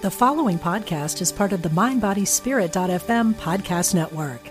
The 0.00 0.12
following 0.12 0.60
podcast 0.60 1.20
is 1.20 1.32
part 1.32 1.52
of 1.52 1.62
the 1.62 1.70
MindBodySpirit.fm 1.70 3.34
podcast 3.34 3.96
network. 3.96 4.48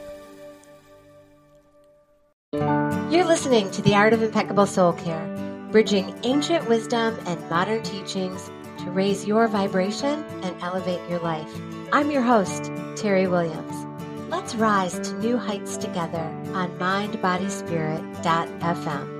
You're 3.09 3.23
listening 3.23 3.71
to 3.71 3.81
The 3.81 3.95
Art 3.95 4.11
of 4.11 4.21
Impeccable 4.21 4.65
Soul 4.65 4.91
Care, 4.91 5.25
bridging 5.71 6.13
ancient 6.23 6.67
wisdom 6.67 7.17
and 7.27 7.49
modern 7.49 7.81
teachings 7.81 8.51
to 8.79 8.91
raise 8.91 9.25
your 9.25 9.47
vibration 9.47 10.21
and 10.43 10.61
elevate 10.61 10.99
your 11.09 11.19
life. 11.19 11.49
I'm 11.93 12.11
your 12.11 12.23
host, 12.23 12.63
Teri 12.95 13.31
Williams. 13.31 13.85
Let's 14.29 14.53
rise 14.53 14.99
to 14.99 15.17
new 15.19 15.37
heights 15.37 15.77
together 15.77 16.29
on 16.55 16.77
MindBodySpirit.fm. 16.77 19.16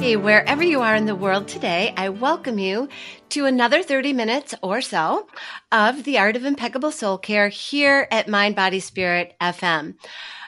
Hey, 0.00 0.16
wherever 0.16 0.62
you 0.62 0.80
are 0.80 0.96
in 0.96 1.04
the 1.04 1.14
world 1.14 1.46
today, 1.46 1.92
I 1.94 2.08
welcome 2.08 2.58
you 2.58 2.88
to 3.28 3.44
another 3.44 3.82
30 3.82 4.14
minutes 4.14 4.54
or 4.62 4.80
so 4.80 5.28
of 5.70 6.04
the 6.04 6.16
Art 6.16 6.36
of 6.36 6.46
Impeccable 6.46 6.90
Soul 6.90 7.18
Care 7.18 7.50
here 7.50 8.08
at 8.10 8.26
Mind 8.26 8.56
Body 8.56 8.80
Spirit 8.80 9.34
FM. 9.42 9.96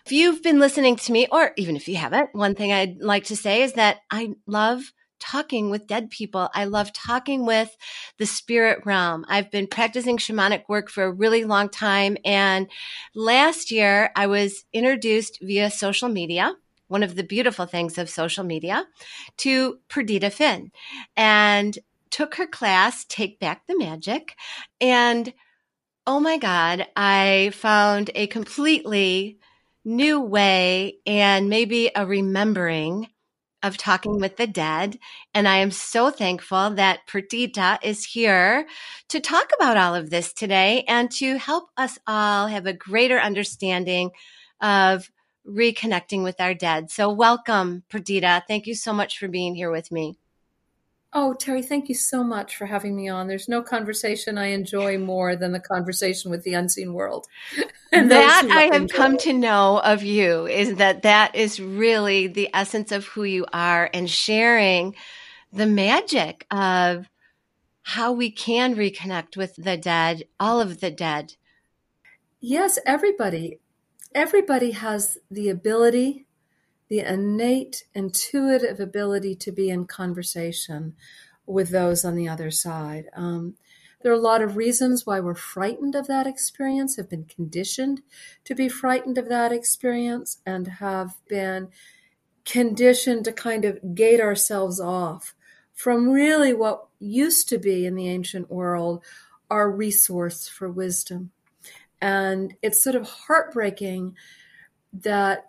If 0.07 0.11
you've 0.11 0.43
been 0.43 0.59
listening 0.59 0.97
to 0.97 1.12
me, 1.12 1.29
or 1.31 1.53
even 1.59 1.77
if 1.77 1.87
you 1.87 1.97
haven't, 1.97 2.31
one 2.33 2.55
thing 2.55 2.73
I'd 2.73 3.03
like 3.03 3.25
to 3.25 3.37
say 3.37 3.62
is 3.62 3.75
that 3.75 3.99
I 4.11 4.31
love 4.47 4.91
talking 5.21 5.69
with 5.69 5.87
dead 5.87 6.09
people. 6.09 6.48
I 6.55 6.65
love 6.65 6.91
talking 6.95 7.45
with 7.45 7.77
the 8.17 8.27
spirit 8.27 8.87
realm. 8.87 9.27
I've 9.29 9.51
been 9.51 9.67
practicing 9.67 10.17
shamanic 10.17 10.62
work 10.67 10.89
for 10.89 11.05
a 11.05 11.12
really 11.12 11.45
long 11.45 11.69
time. 11.69 12.17
And 12.25 12.71
last 13.15 13.71
year 13.71 14.12
I 14.17 14.29
was 14.29 14.65
introduced 14.73 15.41
via 15.43 15.71
social 15.71 16.09
media 16.09 16.55
one 16.93 17.03
of 17.03 17.17
the 17.17 17.25
beautiful 17.25 17.67
things 17.67 17.97
of 17.97 18.11
social 18.11 18.45
media, 18.45 18.87
to 19.39 19.79
Perdita 19.89 20.31
Finn 20.31 20.71
and 21.17 21.79
took 22.11 22.35
her 22.35 22.47
class, 22.47 23.07
Take 23.09 23.41
Back 23.41 23.67
the 23.67 23.77
Magic. 23.79 24.37
And 24.81 25.33
oh 26.07 26.21
my 26.21 26.37
God, 26.37 26.87
I 26.95 27.51
found 27.55 28.11
a 28.15 28.27
completely 28.27 29.39
new 29.84 30.21
way 30.21 30.99
and 31.07 31.49
maybe 31.49 31.91
a 31.97 32.07
remembering 32.07 33.09
of 33.62 33.77
talking 33.77 34.19
with 34.19 34.37
the 34.37 34.47
dead. 34.47 34.99
And 35.34 35.49
I 35.49 35.59
am 35.59 35.71
so 35.71 36.11
thankful 36.11 36.71
that 36.71 37.06
Perdita 37.06 37.79
is 37.83 38.05
here 38.05 38.67
to 39.09 39.21
talk 39.21 39.51
about 39.56 39.77
all 39.77 39.95
of 39.95 40.11
this 40.11 40.33
today 40.33 40.84
and 40.89 41.11
to 41.12 41.39
help 41.39 41.71
us 41.77 41.99
all 42.06 42.49
have 42.49 42.67
a 42.67 42.73
greater 42.73 43.19
understanding 43.19 44.11
of 44.61 45.11
reconnecting 45.47 46.23
with 46.23 46.41
our 46.41 46.55
dead. 46.55 46.91
So, 46.91 47.11
welcome, 47.11 47.85
Perdita. 47.89 48.45
Thank 48.47 48.67
you 48.67 48.75
so 48.75 48.93
much 48.93 49.19
for 49.19 49.29
being 49.29 49.55
here 49.55 49.71
with 49.71 49.91
me. 49.91 50.17
Oh, 51.15 51.37
Teri, 51.39 51.62
thank 51.62 51.91
you 51.91 51.95
so 51.95 52.25
much 52.25 52.57
for 52.57 52.65
having 52.65 52.97
me 52.97 53.09
on. 53.09 53.29
There's 53.29 53.49
no 53.49 53.61
conversation 53.61 54.39
I 54.39 54.47
enjoy 54.47 54.97
more 54.97 55.37
than 55.37 55.53
the 55.53 55.61
conversation 55.61 56.31
with 56.31 56.43
the 56.43 56.55
unseen 56.55 56.95
world. 56.95 57.27
and 57.93 58.11
that 58.11 58.49
I 58.51 58.75
have 58.75 58.89
come 58.89 59.19
to 59.19 59.33
know 59.34 59.79
of 59.84 60.03
you 60.03 60.47
is 60.47 60.77
that 60.77 61.03
that 61.03 61.34
is 61.34 61.61
really 61.61 62.29
the 62.29 62.49
essence 62.55 62.93
of 62.93 63.05
who 63.06 63.25
you 63.25 63.45
are 63.53 63.91
and 63.93 64.09
sharing 64.09 64.95
the 65.53 65.67
magic 65.67 66.47
of 66.51 67.11
how 67.83 68.12
we 68.12 68.31
can 68.31 68.75
reconnect 68.75 69.37
with 69.37 69.55
the 69.56 69.77
dead, 69.77 70.23
all 70.41 70.62
of 70.62 70.81
the 70.81 70.91
dead. 70.91 71.34
Yes, 72.41 72.79
everybody 72.87 73.59
everybody 74.15 74.73
has 74.73 75.19
the 75.31 75.49
ability, 75.49 76.27
the 76.89 77.01
innate, 77.01 77.85
intuitive 77.95 78.81
ability 78.81 79.35
to 79.37 79.53
be 79.53 79.71
in 79.71 79.87
conversation 79.87 80.95
with 81.47 81.71
those 81.71 82.05
on 82.05 82.15
the 82.15 82.29
other 82.29 82.51
side. 82.51 83.07
Um, 83.15 83.55
there 84.03 84.13
are 84.13 84.17
a 84.17 84.21
lot 84.21 84.43
of 84.43 84.57
reasons 84.57 85.07
why 85.07 85.21
we're 85.21 85.35
frightened 85.35 85.95
of 85.95 86.09
that 86.09 86.27
experience, 86.27 86.97
have 86.97 87.09
been 87.09 87.25
conditioned 87.25 88.03
to 88.45 88.55
be 88.55 88.69
frightened 88.69 89.17
of 89.17 89.28
that 89.28 89.53
experience, 89.53 90.39
and 90.45 90.67
have 90.67 91.15
been 91.28 91.69
conditioned 92.45 93.25
to 93.25 93.33
kind 93.33 93.65
of 93.65 93.95
gate 93.95 94.21
ourselves 94.21 94.81
off 94.81 95.34
from 95.72 96.11
really 96.11 96.53
what 96.53 96.87
used 96.99 97.49
to 97.49 97.59
be 97.59 97.87
in 97.87 97.95
the 97.95 98.09
ancient 98.09 98.51
world 98.51 99.03
our 99.51 99.71
resource 99.71 100.49
for 100.49 100.71
wisdom. 100.71 101.31
And 102.03 102.55
it's 102.63 102.83
sort 102.83 102.97
of 102.97 103.09
heartbreaking 103.09 104.17
that 104.93 105.49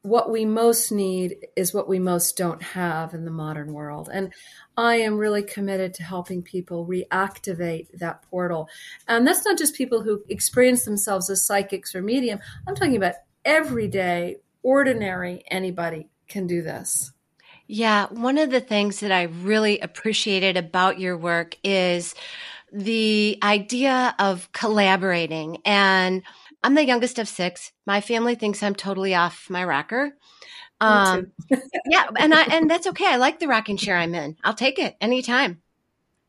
what 0.00 0.30
we 0.30 0.44
most 0.44 0.90
need 0.90 1.46
is 1.56 1.72
what 1.72 1.88
we 1.88 1.98
most 1.98 2.36
don't 2.36 2.62
have 2.62 3.14
in 3.14 3.24
the 3.24 3.30
modern 3.30 3.72
world. 3.72 4.10
And 4.12 4.34
I 4.76 4.96
am 4.96 5.16
really 5.16 5.42
committed 5.42 5.94
to 5.94 6.02
helping 6.02 6.42
people 6.42 6.86
reactivate 6.86 7.86
that 7.98 8.22
portal. 8.30 8.68
And 9.08 9.26
that's 9.26 9.46
not 9.46 9.56
just 9.56 9.74
people 9.74 10.02
who 10.02 10.22
experience 10.28 10.84
themselves 10.84 11.30
as 11.30 11.46
psychics 11.46 11.94
or 11.94 12.02
medium. 12.02 12.38
I'm 12.66 12.74
talking 12.74 12.96
about 12.96 13.14
everyday, 13.44 14.36
ordinary 14.62 15.44
anybody 15.50 16.08
can 16.28 16.46
do 16.46 16.60
this. 16.60 17.12
Yeah, 17.66 18.08
one 18.10 18.36
of 18.36 18.50
the 18.50 18.60
things 18.60 19.00
that 19.00 19.10
I 19.10 19.22
really 19.22 19.80
appreciated 19.80 20.58
about 20.58 21.00
your 21.00 21.16
work 21.16 21.56
is 21.64 22.14
the 22.74 23.38
idea 23.42 24.14
of 24.18 24.50
collaborating. 24.52 25.58
And 25.64 26.22
I'm 26.62 26.74
the 26.74 26.84
youngest 26.84 27.18
of 27.18 27.28
six. 27.28 27.72
My 27.86 28.00
family 28.00 28.34
thinks 28.34 28.62
I'm 28.62 28.74
totally 28.74 29.14
off 29.14 29.48
my 29.48 29.64
rocker. 29.64 30.12
Um, 30.80 31.30
yeah, 31.86 32.08
and 32.18 32.34
I 32.34 32.42
and 32.42 32.68
that's 32.68 32.88
okay. 32.88 33.06
I 33.06 33.16
like 33.16 33.38
the 33.38 33.46
rocking 33.46 33.76
chair 33.76 33.96
I'm 33.96 34.14
in. 34.14 34.36
I'll 34.42 34.54
take 34.54 34.78
it 34.78 34.96
anytime. 35.00 35.62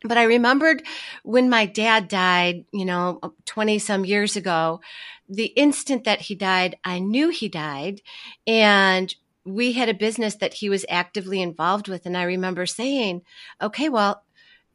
But 0.03 0.19
I 0.19 0.23
remembered 0.23 0.83
when 1.23 1.49
my 1.49 1.65
dad 1.65 2.07
died, 2.07 2.65
you 2.71 2.85
know, 2.85 3.19
20 3.45 3.79
some 3.79 4.05
years 4.05 4.35
ago, 4.35 4.81
the 5.27 5.45
instant 5.45 6.03
that 6.03 6.21
he 6.21 6.35
died, 6.35 6.77
I 6.83 6.99
knew 6.99 7.29
he 7.29 7.49
died. 7.49 8.01
And 8.45 9.13
we 9.45 9.71
had 9.71 9.89
a 9.89 9.95
business 9.95 10.35
that 10.35 10.55
he 10.55 10.69
was 10.69 10.85
actively 10.89 11.41
involved 11.41 11.87
with. 11.87 12.05
And 12.05 12.15
I 12.15 12.23
remember 12.23 12.67
saying, 12.67 13.23
okay, 13.59 13.89
well, 13.89 14.23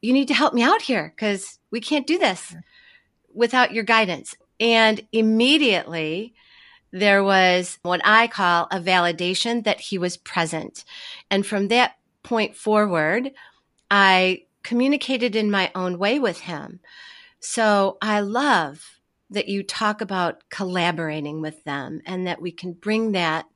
you 0.00 0.12
need 0.12 0.28
to 0.28 0.34
help 0.34 0.54
me 0.54 0.62
out 0.62 0.82
here 0.82 1.12
because 1.14 1.58
we 1.70 1.80
can't 1.80 2.06
do 2.06 2.18
this 2.18 2.54
without 3.34 3.72
your 3.72 3.84
guidance. 3.84 4.34
And 4.58 5.06
immediately 5.12 6.34
there 6.92 7.22
was 7.22 7.78
what 7.82 8.00
I 8.04 8.26
call 8.26 8.66
a 8.70 8.80
validation 8.80 9.64
that 9.64 9.80
he 9.80 9.98
was 9.98 10.16
present. 10.16 10.84
And 11.30 11.46
from 11.46 11.68
that 11.68 11.96
point 12.22 12.56
forward, 12.56 13.32
I 13.90 14.44
communicated 14.62 15.36
in 15.36 15.50
my 15.50 15.70
own 15.74 15.98
way 15.98 16.18
with 16.18 16.40
him. 16.40 16.80
So 17.38 17.96
I 18.02 18.20
love 18.20 19.00
that 19.30 19.48
you 19.48 19.62
talk 19.62 20.00
about 20.00 20.42
collaborating 20.50 21.40
with 21.40 21.62
them 21.64 22.02
and 22.04 22.26
that 22.26 22.42
we 22.42 22.50
can 22.50 22.72
bring 22.72 23.12
that 23.12 23.46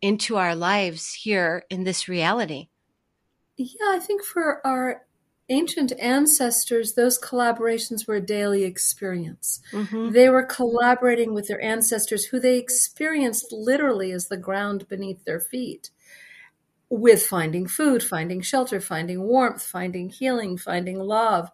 into 0.00 0.36
our 0.36 0.54
lives 0.54 1.12
here 1.12 1.64
in 1.68 1.84
this 1.84 2.08
reality. 2.08 2.68
Yeah, 3.56 3.90
I 3.90 3.98
think 3.98 4.24
for 4.24 4.64
our 4.66 5.02
ancient 5.50 5.92
ancestors, 5.98 6.94
those 6.94 7.18
collaborations 7.18 8.06
were 8.06 8.16
a 8.16 8.20
daily 8.20 8.64
experience. 8.64 9.60
Mm-hmm. 9.72 10.10
They 10.10 10.28
were 10.28 10.44
collaborating 10.44 11.34
with 11.34 11.48
their 11.48 11.60
ancestors, 11.60 12.26
who 12.26 12.40
they 12.40 12.56
experienced 12.56 13.52
literally 13.52 14.12
as 14.12 14.28
the 14.28 14.36
ground 14.36 14.88
beneath 14.88 15.24
their 15.24 15.40
feet, 15.40 15.90
with 16.88 17.26
finding 17.26 17.66
food, 17.66 18.02
finding 18.02 18.40
shelter, 18.40 18.80
finding 18.80 19.22
warmth, 19.22 19.62
finding 19.62 20.08
healing, 20.08 20.56
finding 20.56 20.98
love. 20.98 21.50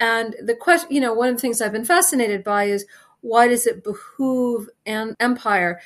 And 0.00 0.34
the 0.42 0.56
question, 0.56 0.92
you 0.92 1.00
know, 1.00 1.14
one 1.14 1.28
of 1.28 1.36
the 1.36 1.40
things 1.40 1.60
I've 1.60 1.72
been 1.72 1.84
fascinated 1.84 2.42
by 2.42 2.64
is 2.64 2.84
why 3.20 3.48
does 3.48 3.66
it 3.66 3.84
behoove 3.84 4.68
an 4.84 5.14
empire 5.20 5.80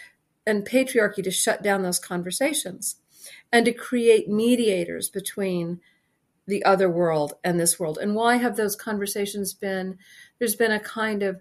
and 0.46 0.66
patriarchy 0.66 1.22
to 1.22 1.30
shut 1.30 1.62
down 1.62 1.82
those 1.82 1.98
conversations 1.98 2.96
and 3.52 3.64
to 3.64 3.72
create 3.72 4.28
mediators 4.28 5.08
between 5.08 5.80
the 6.50 6.64
other 6.64 6.90
world 6.90 7.34
and 7.44 7.58
this 7.58 7.80
world. 7.80 7.98
And 8.00 8.14
why 8.14 8.36
have 8.36 8.56
those 8.56 8.76
conversations 8.76 9.54
been? 9.54 9.96
There's 10.38 10.56
been 10.56 10.72
a 10.72 10.80
kind 10.80 11.22
of 11.22 11.40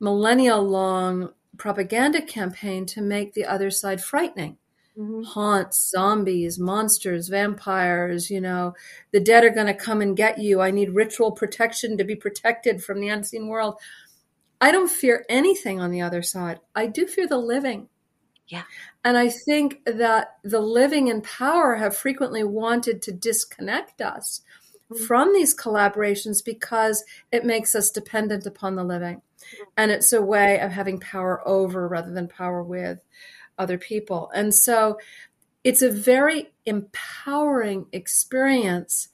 millennia 0.00 0.56
long 0.56 1.30
propaganda 1.56 2.20
campaign 2.20 2.84
to 2.86 3.00
make 3.00 3.32
the 3.32 3.46
other 3.46 3.70
side 3.70 4.02
frightening. 4.02 4.58
Mm-hmm. 4.98 5.22
Haunts, 5.22 5.90
zombies, 5.90 6.58
monsters, 6.58 7.28
vampires, 7.28 8.30
you 8.30 8.40
know, 8.40 8.74
the 9.12 9.20
dead 9.20 9.44
are 9.44 9.50
going 9.50 9.66
to 9.66 9.74
come 9.74 10.00
and 10.00 10.16
get 10.16 10.38
you. 10.38 10.60
I 10.60 10.70
need 10.70 10.90
ritual 10.90 11.32
protection 11.32 11.96
to 11.96 12.04
be 12.04 12.14
protected 12.14 12.82
from 12.82 13.00
the 13.00 13.08
unseen 13.08 13.48
world. 13.48 13.76
I 14.60 14.70
don't 14.70 14.90
fear 14.90 15.24
anything 15.28 15.80
on 15.80 15.90
the 15.90 16.00
other 16.00 16.22
side. 16.22 16.60
I 16.74 16.86
do 16.86 17.06
fear 17.06 17.26
the 17.26 17.38
living. 17.38 17.88
Yeah. 18.48 18.62
And 19.04 19.16
I 19.16 19.28
think 19.28 19.84
that 19.86 20.36
the 20.42 20.60
living 20.60 21.08
in 21.08 21.22
power 21.22 21.76
have 21.76 21.96
frequently 21.96 22.44
wanted 22.44 23.00
to 23.02 23.12
disconnect 23.12 24.00
us 24.02 24.42
mm-hmm. 24.92 25.04
from 25.04 25.32
these 25.32 25.56
collaborations 25.56 26.44
because 26.44 27.04
it 27.32 27.44
makes 27.44 27.74
us 27.74 27.90
dependent 27.90 28.46
upon 28.46 28.76
the 28.76 28.84
living. 28.84 29.16
Mm-hmm. 29.16 29.62
And 29.76 29.90
it's 29.90 30.12
a 30.12 30.22
way 30.22 30.60
of 30.60 30.72
having 30.72 31.00
power 31.00 31.46
over 31.48 31.88
rather 31.88 32.12
than 32.12 32.28
power 32.28 32.62
with 32.62 32.98
other 33.58 33.78
people. 33.78 34.30
And 34.34 34.54
so 34.54 34.98
it's 35.62 35.82
a 35.82 35.90
very 35.90 36.52
empowering 36.66 37.86
experience 37.92 39.08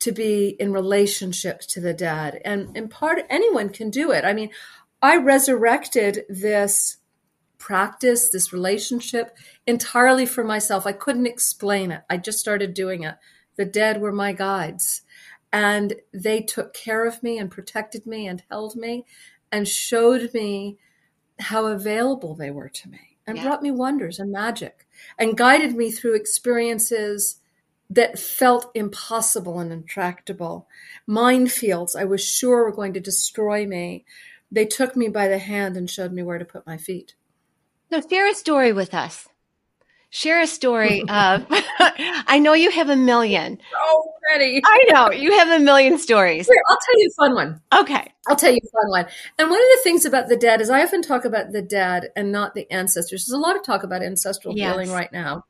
to 0.00 0.12
be 0.12 0.48
in 0.58 0.72
relationship 0.72 1.60
to 1.60 1.80
the 1.80 1.94
dead. 1.94 2.40
And 2.44 2.76
in 2.76 2.88
part, 2.88 3.20
anyone 3.28 3.70
can 3.70 3.90
do 3.90 4.12
it. 4.12 4.24
I 4.24 4.32
mean, 4.32 4.50
I 5.02 5.16
resurrected 5.16 6.24
this 6.28 6.98
practice, 7.60 8.30
this 8.30 8.52
relationship 8.52 9.36
entirely 9.66 10.26
for 10.26 10.42
myself. 10.42 10.86
I 10.86 10.92
couldn't 10.92 11.26
explain 11.26 11.92
it. 11.92 12.02
I 12.10 12.16
just 12.16 12.40
started 12.40 12.74
doing 12.74 13.04
it. 13.04 13.14
The 13.56 13.64
dead 13.64 14.00
were 14.00 14.12
my 14.12 14.32
guides. 14.32 15.02
And 15.52 15.94
they 16.12 16.40
took 16.42 16.74
care 16.74 17.06
of 17.06 17.22
me 17.22 17.38
and 17.38 17.50
protected 17.50 18.06
me 18.06 18.26
and 18.26 18.42
held 18.50 18.74
me 18.74 19.04
and 19.52 19.68
showed 19.68 20.32
me 20.34 20.78
how 21.38 21.66
available 21.66 22.34
they 22.34 22.50
were 22.50 22.68
to 22.68 22.88
me 22.88 23.18
and 23.26 23.36
yeah. 23.36 23.44
brought 23.44 23.62
me 23.62 23.70
wonders 23.70 24.18
and 24.18 24.32
magic 24.32 24.86
and 25.18 25.36
guided 25.36 25.74
me 25.74 25.90
through 25.90 26.14
experiences 26.14 27.36
that 27.88 28.18
felt 28.18 28.70
impossible 28.74 29.58
and 29.58 29.72
intractable. 29.72 30.68
Minefields 31.08 31.96
I 31.96 32.04
was 32.04 32.24
sure 32.24 32.64
were 32.64 32.72
going 32.72 32.92
to 32.94 33.00
destroy 33.00 33.66
me. 33.66 34.04
They 34.50 34.64
took 34.64 34.96
me 34.96 35.08
by 35.08 35.28
the 35.28 35.38
hand 35.38 35.76
and 35.76 35.90
showed 35.90 36.12
me 36.12 36.22
where 36.22 36.38
to 36.38 36.44
put 36.44 36.66
my 36.66 36.76
feet. 36.76 37.14
So, 37.92 38.00
share 38.08 38.28
a 38.28 38.34
story 38.34 38.72
with 38.72 38.94
us. 38.94 39.28
Share 40.10 40.40
a 40.40 40.46
story 40.46 41.02
of, 41.02 41.46
I 41.50 42.40
know 42.42 42.52
you 42.52 42.70
have 42.70 42.88
a 42.88 42.96
million. 42.96 43.58
Oh, 43.76 44.12
ready. 44.32 44.60
I 44.64 44.84
know 44.90 45.10
you 45.12 45.32
have 45.38 45.48
a 45.48 45.62
million 45.62 45.98
stories. 45.98 46.48
Here, 46.48 46.62
I'll 46.68 46.78
tell 46.84 47.00
you 47.00 47.08
a 47.08 47.14
fun 47.22 47.34
one. 47.34 47.60
Okay. 47.72 48.12
I'll 48.26 48.36
tell 48.36 48.50
you 48.50 48.58
a 48.62 48.70
fun 48.70 48.90
one. 48.90 49.06
And 49.38 49.50
one 49.50 49.60
of 49.60 49.68
the 49.76 49.80
things 49.84 50.04
about 50.04 50.28
the 50.28 50.36
dead 50.36 50.60
is 50.60 50.68
I 50.68 50.82
often 50.82 51.02
talk 51.02 51.24
about 51.24 51.52
the 51.52 51.62
dead 51.62 52.10
and 52.16 52.32
not 52.32 52.54
the 52.54 52.70
ancestors. 52.72 53.26
There's 53.26 53.36
a 53.36 53.40
lot 53.40 53.56
of 53.56 53.62
talk 53.62 53.84
about 53.84 54.02
ancestral 54.02 54.56
yes. 54.56 54.72
healing 54.72 54.90
right 54.90 55.12
now. 55.12 55.44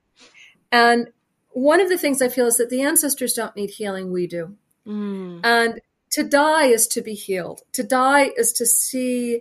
And 0.71 1.09
one 1.53 1.81
of 1.81 1.89
the 1.89 1.99
things 1.99 2.21
I 2.21 2.29
feel 2.29 2.47
is 2.47 2.59
that 2.59 2.71
the 2.71 2.83
ancestors 2.83 3.33
don't 3.33 3.57
need 3.57 3.71
healing, 3.71 4.13
we 4.13 4.27
do. 4.27 4.57
Mm. 4.87 5.41
And 5.43 5.81
to 6.11 6.23
die 6.23 6.67
is 6.67 6.87
to 6.89 7.01
be 7.01 7.15
healed. 7.15 7.63
To 7.73 7.83
die 7.83 8.31
is 8.37 8.53
to 8.55 8.67
see 8.67 9.41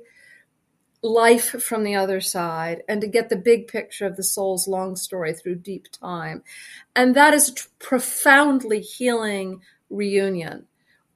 life 1.01 1.61
from 1.63 1.83
the 1.83 1.95
other 1.95 2.19
side 2.19 2.83
and 2.87 2.99
to 3.01 3.07
get 3.07 3.29
the 3.29 3.35
big 3.35 3.67
picture 3.67 4.05
of 4.05 4.17
the 4.17 4.23
soul's 4.23 4.67
long 4.67 4.95
story 4.95 5.33
through 5.33 5.55
deep 5.55 5.87
time. 5.91 6.43
And 6.95 7.15
that 7.15 7.33
is 7.33 7.49
a 7.49 7.83
profoundly 7.83 8.81
healing 8.81 9.61
reunion. 9.89 10.65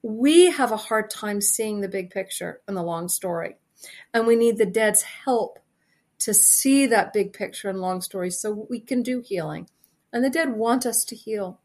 We 0.02 0.50
have 0.50 0.72
a 0.72 0.76
hard 0.76 1.10
time 1.10 1.40
seeing 1.40 1.80
the 1.80 1.88
big 1.88 2.10
picture 2.10 2.60
and 2.66 2.76
the 2.76 2.82
long 2.82 3.08
story. 3.08 3.56
And 4.12 4.26
we 4.26 4.36
need 4.36 4.56
the 4.56 4.66
dead's 4.66 5.02
help 5.02 5.58
to 6.20 6.32
see 6.32 6.86
that 6.86 7.12
big 7.12 7.32
picture 7.32 7.68
and 7.68 7.80
long 7.80 8.00
story 8.00 8.30
so 8.30 8.66
we 8.70 8.80
can 8.80 9.02
do 9.02 9.20
healing. 9.20 9.68
And 10.12 10.24
the 10.24 10.30
dead 10.30 10.54
want 10.54 10.86
us 10.86 11.04
to 11.06 11.16
heal. 11.16 11.60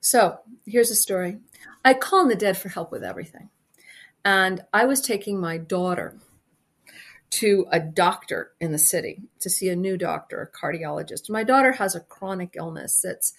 So 0.00 0.40
here's 0.66 0.90
a 0.90 0.96
story. 0.96 1.38
I 1.84 1.94
call 1.94 2.20
on 2.20 2.28
the 2.28 2.34
dead 2.34 2.58
for 2.58 2.68
help 2.68 2.90
with 2.92 3.04
everything. 3.04 3.48
And 4.24 4.64
I 4.72 4.84
was 4.84 5.00
taking 5.00 5.40
my 5.40 5.58
daughter 5.58 6.18
to 7.32 7.66
a 7.72 7.80
doctor 7.80 8.52
in 8.60 8.72
the 8.72 8.78
city 8.78 9.22
to 9.40 9.48
see 9.48 9.70
a 9.70 9.76
new 9.76 9.96
doctor, 9.96 10.42
a 10.42 10.58
cardiologist. 10.66 11.30
My 11.30 11.44
daughter 11.44 11.72
has 11.72 11.94
a 11.94 12.00
chronic 12.00 12.54
illness 12.56 13.00
that's 13.02 13.32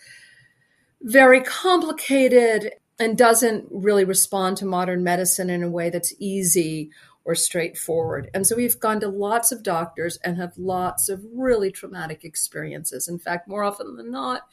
very 0.99 1.41
complicated 1.41 2.73
and 2.99 3.17
doesn't 3.17 3.67
really 3.69 4.03
respond 4.03 4.57
to 4.57 4.65
modern 4.65 5.03
medicine 5.03 5.49
in 5.49 5.61
a 5.61 5.69
way 5.69 5.91
that's 5.91 6.13
easy 6.17 6.89
or 7.23 7.35
straightforward. 7.35 8.31
And 8.33 8.47
so 8.47 8.55
we've 8.55 8.79
gone 8.79 8.99
to 9.01 9.07
lots 9.07 9.51
of 9.51 9.61
doctors 9.61 10.17
and 10.23 10.37
have 10.37 10.57
lots 10.57 11.07
of 11.07 11.23
really 11.31 11.71
traumatic 11.71 12.25
experiences. 12.25 13.07
In 13.07 13.19
fact, 13.19 13.47
more 13.47 13.63
often 13.63 13.95
than 13.95 14.11
not, 14.11 14.47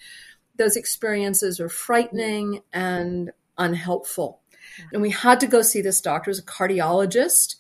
those 0.57 0.77
experiences 0.77 1.61
are 1.61 1.71
frightening 1.71 2.61
and 2.73 3.33
unhelpful. 3.57 4.41
And 4.93 5.01
we 5.01 5.11
had 5.11 5.41
to 5.41 5.47
go 5.47 5.63
see 5.63 5.81
this 5.81 6.01
doctor, 6.03 6.31
as 6.31 6.39
a 6.39 6.43
cardiologist, 6.43 7.57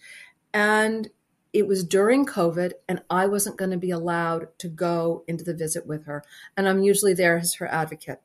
and 0.52 1.08
it 1.52 1.66
was 1.66 1.84
during 1.84 2.26
COVID, 2.26 2.72
and 2.88 3.02
I 3.10 3.26
wasn't 3.26 3.56
going 3.56 3.72
to 3.72 3.76
be 3.76 3.90
allowed 3.90 4.48
to 4.58 4.68
go 4.68 5.24
into 5.26 5.44
the 5.44 5.54
visit 5.54 5.86
with 5.86 6.06
her. 6.06 6.22
And 6.56 6.68
I'm 6.68 6.82
usually 6.82 7.14
there 7.14 7.38
as 7.38 7.54
her 7.54 7.66
advocate. 7.66 8.20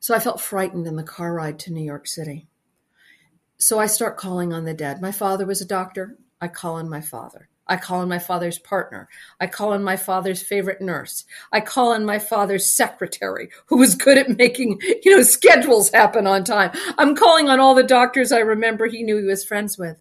So 0.00 0.14
I 0.14 0.20
felt 0.20 0.40
frightened 0.40 0.86
in 0.86 0.96
the 0.96 1.02
car 1.02 1.34
ride 1.34 1.58
to 1.60 1.72
New 1.72 1.84
York 1.84 2.06
City. 2.06 2.48
So 3.56 3.78
I 3.78 3.86
start 3.86 4.16
calling 4.16 4.52
on 4.52 4.64
the 4.64 4.74
dead. 4.74 5.02
My 5.02 5.12
father 5.12 5.44
was 5.44 5.60
a 5.60 5.66
doctor. 5.66 6.16
I 6.40 6.48
call 6.48 6.76
on 6.76 6.88
my 6.88 7.00
father. 7.00 7.48
I 7.66 7.76
call 7.76 8.00
on 8.00 8.08
my 8.08 8.18
father's 8.18 8.58
partner. 8.58 9.08
I 9.40 9.46
call 9.46 9.72
on 9.72 9.82
my 9.84 9.96
father's 9.96 10.42
favorite 10.42 10.80
nurse. 10.80 11.24
I 11.52 11.60
call 11.60 11.92
on 11.92 12.04
my 12.04 12.18
father's 12.18 12.72
secretary 12.72 13.50
who 13.66 13.76
was 13.76 13.94
good 13.94 14.16
at 14.16 14.38
making, 14.38 14.80
you 15.02 15.14
know, 15.14 15.22
schedules 15.22 15.90
happen 15.90 16.26
on 16.26 16.44
time. 16.44 16.70
I'm 16.96 17.14
calling 17.14 17.48
on 17.48 17.60
all 17.60 17.74
the 17.74 17.82
doctors 17.82 18.32
I 18.32 18.38
remember 18.38 18.86
he 18.86 19.02
knew 19.02 19.18
he 19.18 19.24
was 19.24 19.44
friends 19.44 19.76
with. 19.76 19.98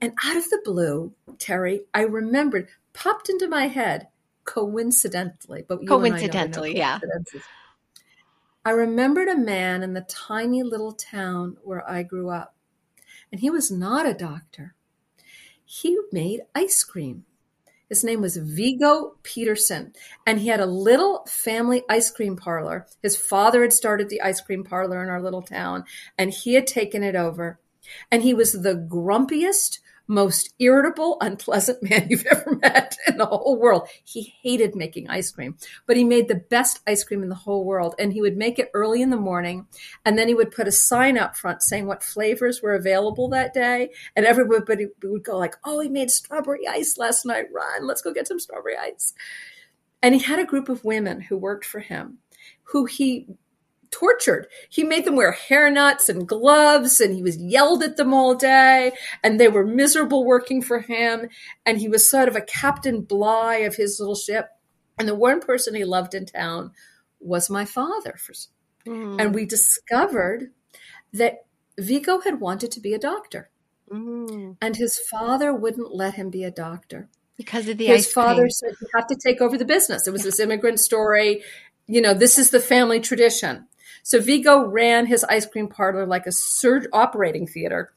And 0.00 0.12
out 0.24 0.36
of 0.36 0.48
the 0.48 0.60
blue, 0.64 1.12
Teri, 1.32 1.80
I 1.92 2.02
remembered, 2.02 2.68
popped 2.92 3.28
into 3.28 3.48
my 3.48 3.66
head 3.66 4.08
coincidentally, 4.44 5.62
but 5.66 5.86
coincidentally, 5.86 6.76
yeah. 6.76 6.98
I 8.64 8.70
remembered 8.70 9.28
a 9.28 9.38
man 9.38 9.82
in 9.82 9.94
the 9.94 10.02
tiny 10.02 10.62
little 10.62 10.92
town 10.92 11.56
where 11.62 11.88
I 11.88 12.02
grew 12.02 12.30
up, 12.30 12.54
and 13.30 13.40
he 13.40 13.50
was 13.50 13.70
not 13.70 14.06
a 14.06 14.14
doctor. 14.14 14.74
He 15.64 15.98
made 16.12 16.42
ice 16.54 16.82
cream. 16.82 17.24
His 17.88 18.04
name 18.04 18.20
was 18.20 18.36
Vigo 18.36 19.16
Peterson, 19.22 19.92
and 20.26 20.40
he 20.40 20.48
had 20.48 20.60
a 20.60 20.66
little 20.66 21.26
family 21.26 21.82
ice 21.88 22.10
cream 22.10 22.36
parlor. 22.36 22.86
His 23.02 23.16
father 23.16 23.62
had 23.62 23.72
started 23.72 24.08
the 24.08 24.22
ice 24.22 24.40
cream 24.40 24.62
parlor 24.62 25.02
in 25.02 25.08
our 25.08 25.20
little 25.20 25.42
town, 25.42 25.84
and 26.16 26.30
he 26.30 26.54
had 26.54 26.66
taken 26.66 27.02
it 27.02 27.16
over. 27.16 27.58
And 28.10 28.22
he 28.22 28.32
was 28.32 28.52
the 28.52 28.74
grumpiest, 28.74 29.80
most 30.10 30.52
irritable, 30.58 31.16
unpleasant 31.20 31.82
man 31.88 32.08
you've 32.10 32.26
ever 32.26 32.58
met 32.60 32.96
in 33.06 33.16
the 33.16 33.26
whole 33.26 33.58
world. 33.58 33.88
He 34.04 34.34
hated 34.42 34.74
making 34.74 35.08
ice 35.08 35.30
cream, 35.30 35.56
but 35.86 35.96
he 35.96 36.04
made 36.04 36.28
the 36.28 36.34
best 36.34 36.80
ice 36.86 37.04
cream 37.04 37.22
in 37.22 37.28
the 37.28 37.34
whole 37.34 37.64
world. 37.64 37.94
And 37.98 38.12
he 38.12 38.20
would 38.20 38.36
make 38.36 38.58
it 38.58 38.70
early 38.74 39.00
in 39.00 39.10
the 39.10 39.16
morning. 39.16 39.66
And 40.04 40.18
then 40.18 40.28
he 40.28 40.34
would 40.34 40.50
put 40.50 40.68
a 40.68 40.72
sign 40.72 41.16
up 41.16 41.36
front 41.36 41.62
saying 41.62 41.86
what 41.86 42.02
flavors 42.02 42.60
were 42.60 42.74
available 42.74 43.28
that 43.28 43.54
day. 43.54 43.90
And 44.16 44.26
everybody 44.26 44.88
would 45.02 45.24
go 45.24 45.38
like, 45.38 45.54
Oh, 45.64 45.80
he 45.80 45.88
made 45.88 46.10
strawberry 46.10 46.66
ice 46.66 46.98
last 46.98 47.24
night. 47.24 47.46
Run, 47.52 47.86
let's 47.86 48.02
go 48.02 48.12
get 48.12 48.28
some 48.28 48.40
strawberry 48.40 48.76
ice. 48.76 49.14
And 50.02 50.14
he 50.14 50.20
had 50.20 50.38
a 50.38 50.44
group 50.44 50.68
of 50.68 50.84
women 50.84 51.20
who 51.20 51.36
worked 51.36 51.64
for 51.64 51.80
him 51.80 52.18
who 52.70 52.84
he 52.84 53.26
tortured. 53.90 54.46
He 54.68 54.84
made 54.84 55.04
them 55.04 55.16
wear 55.16 55.32
hair 55.32 55.70
hairnets 55.70 56.08
and 56.08 56.26
gloves, 56.26 57.00
and 57.00 57.14
he 57.14 57.22
was 57.22 57.36
yelled 57.36 57.82
at 57.82 57.96
them 57.96 58.14
all 58.14 58.34
day, 58.34 58.92
and 59.22 59.38
they 59.38 59.48
were 59.48 59.66
miserable 59.66 60.24
working 60.24 60.62
for 60.62 60.80
him. 60.80 61.28
And 61.66 61.78
he 61.78 61.88
was 61.88 62.10
sort 62.10 62.28
of 62.28 62.36
a 62.36 62.40
Captain 62.40 63.02
Bligh 63.02 63.58
of 63.58 63.76
his 63.76 63.98
little 64.00 64.14
ship. 64.14 64.48
And 64.98 65.08
the 65.08 65.14
one 65.14 65.40
person 65.40 65.74
he 65.74 65.84
loved 65.84 66.14
in 66.14 66.26
town 66.26 66.72
was 67.20 67.50
my 67.50 67.64
father. 67.64 68.16
Mm. 68.86 69.20
And 69.20 69.34
we 69.34 69.46
discovered 69.46 70.50
that 71.12 71.44
Vigo 71.78 72.20
had 72.20 72.40
wanted 72.40 72.70
to 72.72 72.80
be 72.80 72.94
a 72.94 72.98
doctor. 72.98 73.50
Mm. 73.90 74.56
And 74.60 74.76
his 74.76 74.98
father 74.98 75.52
wouldn't 75.54 75.94
let 75.94 76.14
him 76.14 76.30
be 76.30 76.44
a 76.44 76.50
doctor. 76.50 77.08
Because 77.36 77.68
of 77.68 77.78
the 77.78 77.86
his 77.86 78.06
father 78.12 78.42
cream. 78.42 78.50
said 78.50 78.74
you 78.80 78.88
have 78.94 79.06
to 79.06 79.16
take 79.16 79.40
over 79.40 79.56
the 79.56 79.64
business. 79.64 80.06
It 80.06 80.10
was 80.10 80.22
this 80.22 80.40
immigrant 80.40 80.78
story. 80.78 81.42
You 81.86 82.02
know, 82.02 82.12
this 82.12 82.38
is 82.38 82.50
the 82.50 82.60
family 82.60 83.00
tradition. 83.00 83.66
So 84.02 84.20
Vigo 84.20 84.64
ran 84.64 85.06
his 85.06 85.24
ice 85.24 85.46
cream 85.46 85.68
parlor 85.68 86.06
like 86.06 86.26
a 86.26 86.32
surge 86.32 86.86
operating 86.92 87.46
theater. 87.46 87.92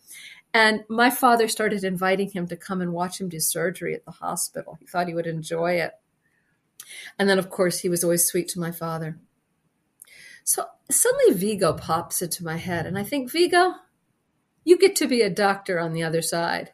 And 0.54 0.84
my 0.88 1.10
father 1.10 1.48
started 1.48 1.84
inviting 1.84 2.30
him 2.30 2.48
to 2.48 2.56
come 2.56 2.82
and 2.82 2.94
watch 2.94 3.20
him 3.20 3.30
do 3.30 3.40
surgery 3.40 3.96
at 3.96 4.06
the 4.06 4.12
hospital. 4.12 4.78
He 4.80 4.86
thought 4.86 5.08
he 5.08 5.16
would 5.16 5.26
enjoy 5.26 5.74
it. 5.74 5.94
And 7.18 7.28
then, 7.28 7.40
of 7.40 7.50
course, 7.50 7.80
he 7.80 7.90
was 7.90 8.04
always 8.04 8.26
sweet 8.26 8.50
to 8.50 8.60
my 8.60 8.72
father. 8.72 9.18
So 10.44 10.66
suddenly 10.92 11.34
Vigo 11.34 11.74
pops 11.74 12.22
into 12.22 12.44
my 12.44 12.58
head, 12.58 12.86
and 12.86 12.98
I 12.98 13.04
think, 13.04 13.32
Vigo, 13.32 13.76
you 14.64 14.78
get 14.78 14.96
to 14.98 15.08
be 15.08 15.22
a 15.22 15.30
doctor 15.30 15.80
on 15.80 15.94
the 15.94 16.04
other 16.04 16.22
side. 16.22 16.74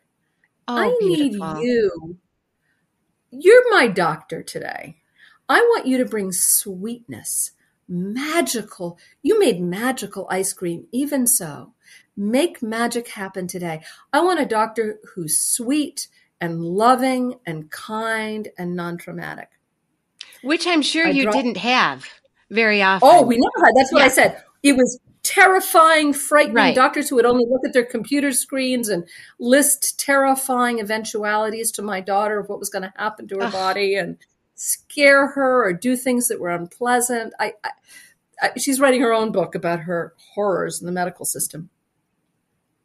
Oh, 0.68 0.76
I 0.76 0.98
beautiful. 1.00 1.54
need 1.54 1.64
you. 1.64 2.18
You're 3.32 3.72
my 3.72 3.88
doctor 3.88 4.44
today. 4.44 4.98
I 5.48 5.62
want 5.62 5.88
you 5.88 6.00
to 6.00 6.06
bring 6.06 6.32
sweetness 6.32 7.52
magical. 7.90 8.98
You 9.22 9.40
made 9.40 9.62
magical 9.62 10.28
ice 10.30 10.54
cream. 10.54 10.88
Even 10.92 11.28
so, 11.28 11.74
make 12.16 12.62
magic 12.62 13.10
happen 13.10 13.48
today. 13.48 13.82
I 14.14 14.22
want 14.22 14.40
a 14.40 14.46
doctor 14.46 15.00
who's 15.16 15.40
sweet 15.40 16.08
and 16.40 16.64
loving 16.64 17.36
and 17.46 17.70
kind 17.70 18.48
and 18.58 18.76
non 18.76 18.98
traumatic. 18.98 19.50
Which 20.42 20.68
I'm 20.68 20.82
sure 20.82 21.08
I 21.08 21.10
you 21.10 21.30
didn't 21.32 21.58
have 21.58 22.06
very 22.50 22.82
oh, 22.82 22.88
often. 22.88 23.10
Oh, 23.12 23.22
we 23.24 23.38
never 23.38 23.66
had. 23.66 23.74
That's 23.76 23.92
what 23.92 24.00
yeah. 24.00 24.06
I 24.06 24.10
said. 24.10 24.44
It 24.64 24.74
was 24.74 25.00
terrifying, 25.24 26.14
frightening 26.14 26.56
right. 26.56 26.76
doctors 26.76 27.10
who 27.10 27.16
would 27.16 27.26
only 27.26 27.46
look 27.50 27.62
at 27.66 27.74
their 27.74 27.86
computer 27.86 28.32
screens 28.32 28.90
and 28.90 29.08
list 29.40 30.00
terrifying 30.00 30.80
eventualities 30.80 31.72
to 31.74 31.82
my 31.82 32.02
daughter 32.02 32.40
of 32.40 32.50
what 32.50 32.60
was 32.60 32.70
going 32.70 32.84
to 32.84 32.94
happen 32.96 33.28
to 33.28 33.36
her 33.36 33.44
Ugh. 33.44 33.52
body 33.52 33.96
and 33.96 34.18
scare 34.60 35.28
her 35.28 35.64
or 35.66 35.72
do 35.72 35.96
things 35.96 36.28
that 36.28 36.40
were 36.40 36.50
unpleasant. 36.50 37.34
I, 37.40 37.54
I, 38.42 38.52
she's 38.58 38.80
writing 38.80 39.00
her 39.02 39.14
own 39.14 39.32
book 39.32 39.56
about 39.56 39.82
her 39.82 40.14
horrors 40.34 40.82
in 40.82 40.86
the 40.86 40.92
medical 40.92 41.26
system. 41.26 41.70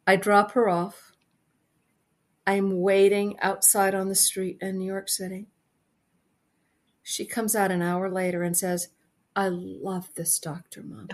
I 0.07 0.15
drop 0.15 0.53
her 0.53 0.69
off. 0.69 1.11
I'm 2.47 2.79
waiting 2.79 3.37
outside 3.41 3.93
on 3.93 4.07
the 4.07 4.15
street 4.15 4.57
in 4.61 4.77
New 4.77 4.85
York 4.85 5.09
City. 5.09 5.47
She 7.03 7.25
comes 7.25 7.57
out 7.57 7.71
an 7.71 7.81
hour 7.81 8.09
later 8.09 8.41
and 8.41 8.55
says, 8.55 8.89
I 9.35 9.49
love 9.49 10.09
this 10.15 10.39
doctor, 10.39 10.81
Mom. 10.81 11.09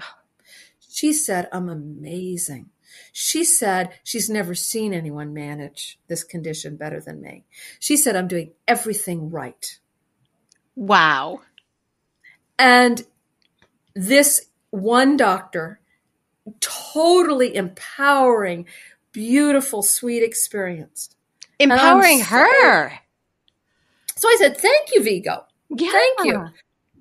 She 0.79 1.11
said, 1.11 1.47
I'm 1.51 1.69
amazing. 1.69 2.69
She 3.11 3.43
said 3.45 3.97
she's 4.03 4.29
never 4.29 4.53
seen 4.53 4.93
anyone 4.93 5.33
manage 5.33 5.97
this 6.07 6.23
condition 6.23 6.75
better 6.75 7.01
than 7.01 7.21
me. 7.21 7.45
She 7.79 7.97
said, 7.97 8.15
I'm 8.15 8.27
doing 8.27 8.51
everything 8.67 9.31
right. 9.31 9.79
Wow. 10.75 11.41
And 12.57 13.03
this 13.95 14.47
one 14.69 15.17
doctor, 15.17 15.79
totally 16.59 17.55
empowering, 17.55 18.65
beautiful, 19.11 19.81
sweet 19.81 20.23
experience. 20.23 21.09
Empowering 21.59 22.19
so, 22.19 22.25
her. 22.25 22.91
So 24.15 24.27
I 24.27 24.35
said, 24.39 24.57
Thank 24.57 24.89
you, 24.93 25.03
Vigo. 25.03 25.45
Yeah. 25.69 25.91
Thank 25.91 26.25
you. 26.25 26.47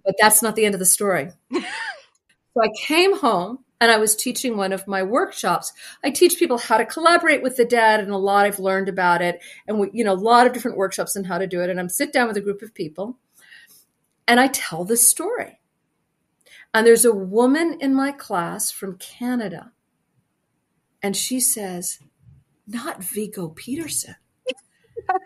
But 0.04 0.14
that's 0.20 0.42
not 0.42 0.56
the 0.56 0.64
end 0.64 0.74
of 0.74 0.78
the 0.78 0.86
story. 0.86 1.30
so 1.52 1.62
I 2.62 2.68
came 2.78 3.18
home 3.18 3.58
and 3.80 3.90
I 3.90 3.98
was 3.98 4.16
teaching 4.16 4.56
one 4.56 4.72
of 4.72 4.86
my 4.86 5.02
workshops. 5.02 5.72
I 6.04 6.10
teach 6.10 6.38
people 6.38 6.58
how 6.58 6.78
to 6.78 6.84
collaborate 6.84 7.42
with 7.42 7.56
the 7.56 7.64
dead 7.64 8.00
and 8.00 8.10
a 8.10 8.16
lot 8.16 8.46
I've 8.46 8.58
learned 8.58 8.88
about 8.88 9.22
it 9.22 9.40
and 9.66 9.78
we, 9.78 9.90
you 9.92 10.04
know, 10.04 10.12
a 10.12 10.14
lot 10.14 10.46
of 10.46 10.52
different 10.52 10.76
workshops 10.76 11.16
and 11.16 11.26
how 11.26 11.38
to 11.38 11.46
do 11.46 11.60
it. 11.60 11.70
And 11.70 11.78
I'm 11.78 11.88
sit 11.88 12.12
down 12.12 12.28
with 12.28 12.36
a 12.36 12.42
group 12.42 12.62
of 12.62 12.74
people 12.74 13.18
and 14.30 14.38
I 14.38 14.46
tell 14.46 14.84
this 14.84 15.06
story. 15.06 15.58
And 16.72 16.86
there's 16.86 17.04
a 17.04 17.12
woman 17.12 17.78
in 17.80 17.92
my 17.92 18.12
class 18.12 18.70
from 18.70 18.96
Canada 18.96 19.72
and 21.02 21.16
she 21.16 21.40
says, 21.40 21.98
not 22.64 23.02
Vigo 23.02 23.48
Peterson. 23.48 24.14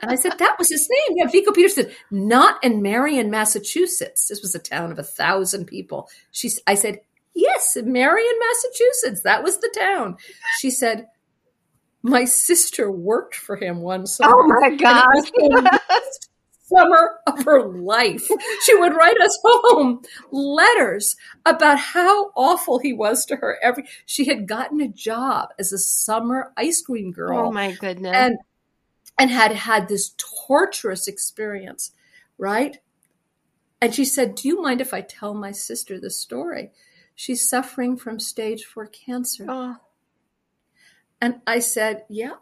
And 0.01 0.11
I 0.11 0.15
said, 0.15 0.39
that 0.39 0.57
was 0.59 0.71
his 0.71 0.89
name. 0.91 1.19
Yeah, 1.19 1.31
Vigo 1.31 1.53
Peterson, 1.53 1.91
not 2.11 2.65
in 2.65 2.81
Marion, 2.81 3.31
Massachusetts. 3.31 4.29
This 4.29 4.41
was 4.41 4.55
a 4.55 4.59
town 4.59 4.91
of 4.91 4.99
a 4.99 5.03
thousand 5.03 5.67
people. 5.67 6.09
She, 6.31 6.51
I 6.67 6.75
said, 6.75 7.01
yes, 7.35 7.77
in 7.77 7.93
Marion, 7.93 8.33
Massachusetts. 8.41 9.21
That 9.25 9.43
was 9.43 9.59
the 9.59 9.75
town. 9.79 10.17
She 10.61 10.71
said, 10.71 11.09
my 12.03 12.25
sister 12.25 12.91
worked 12.91 13.35
for 13.35 13.57
him 13.57 13.81
one 13.81 14.07
summer. 14.07 14.33
Oh 14.35 14.61
my 14.61 14.75
God. 14.77 15.05
Summer 16.77 17.21
of 17.27 17.45
her 17.45 17.63
life. 17.69 18.29
She 18.63 18.75
would 18.75 18.95
write 18.95 19.21
us 19.21 19.39
home 19.45 20.03
letters 20.31 21.17
about 21.47 21.79
how 21.79 22.33
awful 22.35 22.79
he 22.79 22.93
was 22.93 23.25
to 23.27 23.37
her. 23.37 23.59
Every 23.63 23.85
she 24.07 24.25
had 24.25 24.49
gotten 24.49 24.81
a 24.81 24.89
job 24.89 25.51
as 25.59 25.73
a 25.73 25.79
summer 25.79 26.53
ice 26.57 26.83
cream 26.83 27.13
girl. 27.13 27.49
Oh 27.49 27.53
my 27.53 27.73
goodness. 27.73 28.13
And 28.15 28.39
and 29.19 29.31
had 29.31 29.53
had 29.53 29.89
this 29.89 30.15
torturous 30.47 31.07
experience, 31.07 31.93
right? 32.39 32.79
And 33.81 33.95
she 33.95 34.05
said, 34.05 34.35
"Do 34.35 34.49
you 34.49 34.63
mind 34.63 34.81
if 34.81 34.93
I 34.95 35.03
tell 35.03 35.35
my 35.35 35.53
sister 35.53 36.01
the 36.01 36.11
story? 36.11 36.73
She's 37.15 37.49
suffering 37.49 37.97
from 37.97 38.19
stage 38.19 38.65
4 38.65 38.87
cancer." 38.87 39.47
Oh. 39.49 39.77
And 41.21 41.41
I 41.47 41.61
said, 41.61 42.05
"Yeah, 42.09 42.35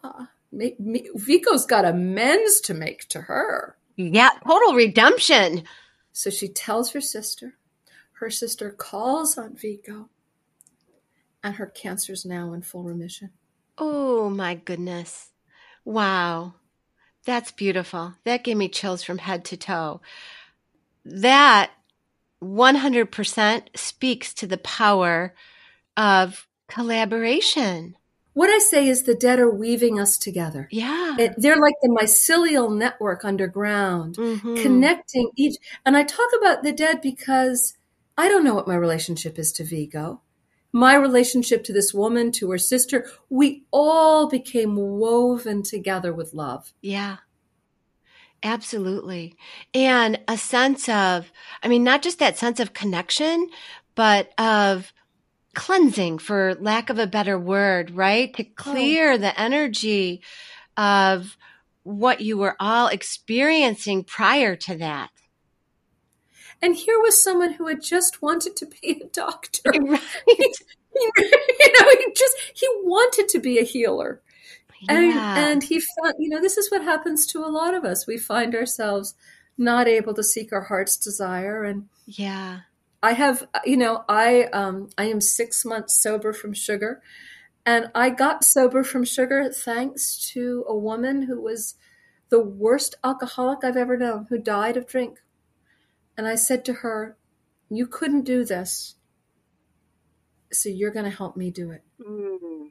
Vigo's 0.52 1.66
got 1.66 1.84
amends 1.84 2.60
to 2.62 2.74
make 2.74 3.08
to 3.08 3.22
her." 3.22 3.76
Yeah, 3.96 4.30
total 4.46 4.74
redemption. 4.74 5.64
So 6.12 6.30
she 6.30 6.48
tells 6.48 6.92
her 6.92 7.00
sister. 7.00 7.54
Her 8.14 8.30
sister 8.30 8.70
calls 8.70 9.36
on 9.36 9.56
Vigo, 9.56 10.08
and 11.42 11.56
her 11.56 11.66
cancer's 11.66 12.24
now 12.24 12.52
in 12.52 12.62
full 12.62 12.84
remission. 12.84 13.30
Oh 13.76 14.30
my 14.30 14.54
goodness. 14.54 15.30
Wow. 15.84 16.54
That's 17.24 17.52
beautiful. 17.52 18.14
That 18.24 18.44
gave 18.44 18.56
me 18.56 18.68
chills 18.68 19.02
from 19.02 19.18
head 19.18 19.44
to 19.46 19.56
toe. 19.56 20.00
That 21.04 21.70
100% 22.42 23.76
speaks 23.76 24.34
to 24.34 24.46
the 24.46 24.58
power 24.58 25.34
of 25.96 26.46
collaboration 26.68 27.96
what 28.34 28.50
I 28.50 28.58
say 28.58 28.88
is 28.88 29.02
the 29.02 29.14
dead 29.14 29.38
are 29.38 29.50
weaving 29.50 30.00
us 30.00 30.16
together. 30.16 30.68
Yeah. 30.70 31.16
It, 31.18 31.34
they're 31.36 31.60
like 31.60 31.74
the 31.82 31.88
mycelial 31.88 32.74
network 32.74 33.24
underground, 33.24 34.16
mm-hmm. 34.16 34.56
connecting 34.56 35.30
each. 35.36 35.56
And 35.84 35.96
I 35.96 36.02
talk 36.02 36.28
about 36.38 36.62
the 36.62 36.72
dead 36.72 37.00
because 37.02 37.74
I 38.16 38.28
don't 38.28 38.44
know 38.44 38.54
what 38.54 38.68
my 38.68 38.74
relationship 38.74 39.38
is 39.38 39.52
to 39.52 39.64
Vigo. 39.64 40.22
My 40.72 40.94
relationship 40.94 41.64
to 41.64 41.72
this 41.72 41.92
woman, 41.92 42.32
to 42.32 42.50
her 42.50 42.58
sister, 42.58 43.06
we 43.28 43.64
all 43.70 44.28
became 44.28 44.76
woven 44.76 45.62
together 45.62 46.14
with 46.14 46.32
love. 46.32 46.72
Yeah. 46.80 47.18
Absolutely. 48.42 49.36
And 49.74 50.18
a 50.26 50.36
sense 50.36 50.88
of, 50.88 51.30
I 51.62 51.68
mean, 51.68 51.84
not 51.84 52.02
just 52.02 52.18
that 52.18 52.38
sense 52.38 52.58
of 52.58 52.72
connection, 52.72 53.50
but 53.94 54.32
of 54.38 54.92
cleansing 55.54 56.18
for 56.18 56.54
lack 56.54 56.90
of 56.90 56.98
a 56.98 57.06
better 57.06 57.38
word, 57.38 57.90
right? 57.90 58.34
To 58.34 58.44
oh. 58.44 58.52
clear 58.56 59.12
oh. 59.12 59.18
the 59.18 59.38
energy 59.38 60.22
of 60.76 61.36
what 61.82 62.20
you 62.20 62.38
were 62.38 62.56
all 62.60 62.88
experiencing 62.88 64.04
prior 64.04 64.56
to 64.56 64.76
that. 64.76 65.10
And 66.60 66.76
here 66.76 66.98
was 67.00 67.22
someone 67.22 67.54
who 67.54 67.66
had 67.66 67.82
just 67.82 68.22
wanted 68.22 68.54
to 68.56 68.66
be 68.66 69.02
a 69.02 69.06
doctor. 69.08 69.72
Right. 69.80 70.56
you 71.16 71.72
know, 71.80 71.88
he 71.98 72.12
just 72.14 72.36
he 72.54 72.68
wanted 72.82 73.26
to 73.28 73.40
be 73.40 73.58
a 73.58 73.64
healer. 73.64 74.20
Yeah. 74.82 74.94
And 74.94 75.18
and 75.38 75.62
he 75.62 75.80
found, 75.80 76.16
you 76.18 76.28
know, 76.28 76.40
this 76.40 76.58
is 76.58 76.70
what 76.70 76.82
happens 76.82 77.26
to 77.28 77.38
a 77.38 77.48
lot 77.48 77.72
of 77.72 77.84
us. 77.84 78.06
We 78.06 78.18
find 78.18 78.54
ourselves 78.54 79.14
not 79.56 79.88
able 79.88 80.12
to 80.14 80.22
seek 80.22 80.52
our 80.52 80.62
heart's 80.62 80.96
desire 80.96 81.64
and 81.64 81.88
yeah 82.06 82.60
I 83.02 83.12
have, 83.14 83.46
you 83.64 83.76
know, 83.76 84.04
I 84.08 84.44
um, 84.52 84.88
I 84.96 85.06
am 85.06 85.20
six 85.20 85.64
months 85.64 86.00
sober 86.00 86.32
from 86.32 86.52
sugar, 86.52 87.02
and 87.66 87.90
I 87.94 88.10
got 88.10 88.44
sober 88.44 88.84
from 88.84 89.04
sugar 89.04 89.50
thanks 89.52 90.30
to 90.32 90.64
a 90.68 90.76
woman 90.76 91.22
who 91.22 91.40
was 91.40 91.74
the 92.28 92.40
worst 92.40 92.94
alcoholic 93.02 93.64
I've 93.64 93.76
ever 93.76 93.96
known, 93.96 94.26
who 94.28 94.38
died 94.38 94.76
of 94.76 94.86
drink. 94.86 95.18
And 96.16 96.28
I 96.28 96.36
said 96.36 96.64
to 96.66 96.74
her, 96.74 97.16
"You 97.68 97.86
couldn't 97.86 98.22
do 98.24 98.44
this, 98.44 98.94
so 100.52 100.68
you're 100.68 100.92
going 100.92 101.10
to 101.10 101.16
help 101.16 101.36
me 101.36 101.50
do 101.50 101.72
it." 101.72 101.82
Mm. 102.00 102.70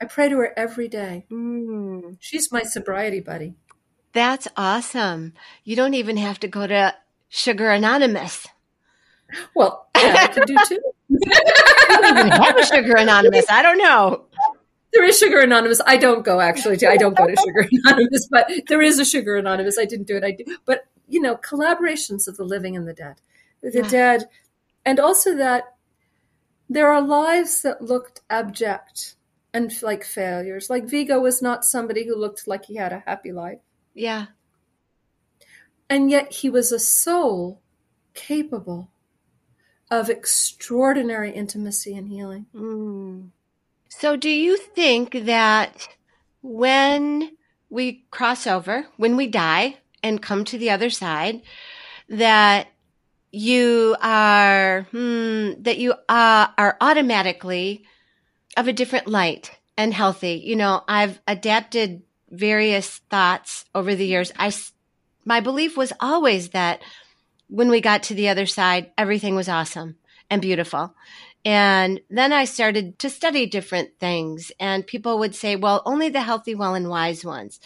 I 0.00 0.04
pray 0.04 0.28
to 0.28 0.36
her 0.36 0.52
every 0.56 0.88
day. 0.88 1.26
Mm. 1.30 2.18
She's 2.20 2.52
my 2.52 2.62
sobriety 2.62 3.20
buddy. 3.20 3.54
That's 4.12 4.46
awesome. 4.56 5.32
You 5.64 5.74
don't 5.74 5.94
even 5.94 6.16
have 6.18 6.38
to 6.40 6.48
go 6.48 6.66
to 6.66 6.94
Sugar 7.28 7.70
Anonymous. 7.70 8.46
Well, 9.54 9.88
yeah, 9.96 10.16
I 10.18 10.26
could 10.32 10.46
do 10.46 10.56
too. 10.66 10.80
I 11.28 11.98
don't 12.00 12.18
even 12.18 12.28
have 12.28 12.64
Sugar 12.66 12.96
Anonymous. 12.96 13.46
I 13.50 13.62
don't 13.62 13.78
know. 13.78 14.26
There 14.92 15.04
is 15.04 15.18
Sugar 15.18 15.40
Anonymous. 15.40 15.80
I 15.86 15.96
don't 15.96 16.24
go 16.24 16.40
actually. 16.40 16.76
To, 16.78 16.90
I 16.90 16.96
don't 16.96 17.16
go 17.16 17.26
to 17.26 17.36
Sugar 17.36 17.68
Anonymous, 17.84 18.28
but 18.30 18.50
there 18.68 18.82
is 18.82 18.98
a 18.98 19.04
Sugar 19.04 19.36
Anonymous. 19.36 19.78
I 19.78 19.84
didn't 19.84 20.06
do 20.06 20.16
it. 20.16 20.24
I 20.24 20.32
do, 20.32 20.44
but 20.64 20.84
you 21.08 21.20
know, 21.20 21.36
collaborations 21.36 22.28
of 22.28 22.36
the 22.36 22.44
living 22.44 22.76
and 22.76 22.86
the 22.86 22.94
dead, 22.94 23.20
the 23.62 23.70
yeah. 23.72 23.88
dead, 23.88 24.28
and 24.84 24.98
also 24.98 25.36
that 25.36 25.74
there 26.68 26.92
are 26.92 27.02
lives 27.02 27.62
that 27.62 27.82
looked 27.82 28.22
abject 28.28 29.16
and 29.52 29.72
like 29.82 30.04
failures. 30.04 30.68
Like 30.68 30.84
Vigo 30.84 31.20
was 31.20 31.40
not 31.40 31.64
somebody 31.64 32.06
who 32.06 32.16
looked 32.16 32.46
like 32.46 32.66
he 32.66 32.76
had 32.76 32.92
a 32.92 33.02
happy 33.06 33.32
life. 33.32 33.60
Yeah. 33.94 34.26
And 35.88 36.10
yet 36.10 36.32
he 36.32 36.50
was 36.50 36.72
a 36.72 36.78
soul 36.78 37.62
capable 38.14 38.90
of 39.90 40.10
extraordinary 40.10 41.30
intimacy 41.32 41.94
and 41.96 42.08
healing. 42.08 42.46
Mm. 42.54 43.30
So, 43.88 44.16
do 44.16 44.28
you 44.28 44.56
think 44.56 45.24
that 45.24 45.88
when 46.42 47.32
we 47.70 48.04
cross 48.10 48.46
over, 48.46 48.86
when 48.96 49.16
we 49.16 49.26
die 49.26 49.78
and 50.02 50.22
come 50.22 50.44
to 50.44 50.58
the 50.58 50.70
other 50.70 50.90
side, 50.90 51.42
that 52.08 52.68
you 53.30 53.96
are 54.00 54.82
hmm, 54.90 55.52
that 55.62 55.78
you 55.78 55.92
uh, 56.08 56.46
are 56.58 56.76
automatically 56.80 57.84
of 58.56 58.68
a 58.68 58.72
different 58.72 59.06
light 59.06 59.52
and 59.76 59.94
healthy? 59.94 60.42
You 60.44 60.56
know, 60.56 60.82
I've 60.88 61.20
adapted 61.26 62.02
various 62.30 62.98
thoughts 63.10 63.64
over 63.74 63.94
the 63.94 64.06
years. 64.06 64.32
I 64.38 64.52
my 65.24 65.40
belief 65.40 65.76
was 65.76 65.92
always 66.00 66.50
that 66.50 66.82
when 67.48 67.68
we 67.68 67.80
got 67.80 68.04
to 68.04 68.14
the 68.14 68.28
other 68.28 68.46
side, 68.46 68.90
everything 68.98 69.34
was 69.34 69.48
awesome 69.48 69.96
and 70.30 70.42
beautiful. 70.42 70.94
And 71.44 72.00
then 72.10 72.32
I 72.32 72.44
started 72.44 72.98
to 73.00 73.10
study 73.10 73.46
different 73.46 73.98
things, 74.00 74.50
and 74.58 74.86
people 74.86 75.18
would 75.20 75.34
say, 75.34 75.54
well, 75.56 75.82
only 75.86 76.08
the 76.08 76.20
healthy, 76.22 76.54
well, 76.56 76.74
and 76.74 76.88
wise 76.88 77.24
ones. 77.24 77.60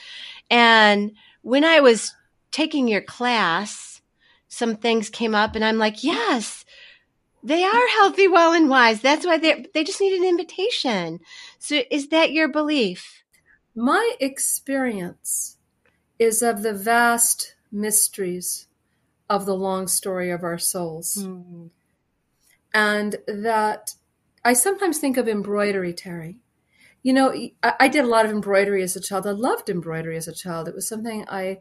And 0.51 1.13
when 1.43 1.65
I 1.65 1.81
was 1.81 2.15
taking 2.51 2.89
your 2.89 3.01
class, 3.01 4.03
some 4.49 4.77
things 4.77 5.09
came 5.09 5.35
up, 5.35 5.55
and 5.57 5.65
I'm 5.65 5.79
like, 5.79 6.05
yes, 6.05 6.65
They 7.43 7.65
are 7.65 7.89
healthy, 8.01 8.29
well, 8.29 8.53
and 8.53 8.69
wise. 8.69 9.01
That's 9.01 9.25
why 9.25 9.39
they 9.39 9.67
they 9.73 9.85
just 9.85 10.01
need 10.01 10.15
an 10.19 10.29
invitation. 10.29 11.21
So, 11.59 11.83
is 11.91 12.09
that 12.09 12.33
your 12.33 12.49
belief? 12.49 13.23
My 13.75 14.15
experience 14.21 15.57
is 16.19 16.43
of 16.43 16.63
the 16.63 16.75
vast 16.75 17.55
mysteries 17.73 18.67
of 19.31 19.47
the 19.47 19.57
long 19.57 19.89
story 19.89 20.31
of 20.31 20.45
our 20.45 20.59
souls, 20.59 21.17
mm-hmm. 21.19 21.69
and 22.75 23.17
that 23.27 23.95
I 24.45 24.53
sometimes 24.53 24.99
think 24.99 25.17
of 25.17 25.27
embroidery, 25.27 25.95
Teri. 25.95 26.37
You 27.03 27.15
know, 27.15 27.33
I, 27.63 27.75
I 27.81 27.89
did 27.89 28.05
a 28.05 28.09
lot 28.09 28.27
of 28.27 28.31
embroidery 28.31 28.83
as 28.83 28.97
a 28.97 29.01
child. 29.01 29.27
I 29.27 29.31
loved 29.31 29.71
embroidery 29.71 30.19
as 30.19 30.29
a 30.29 30.35
child. 30.35 30.69
It 30.69 30.75
was 30.75 30.87
something 30.87 31.25
I 31.29 31.61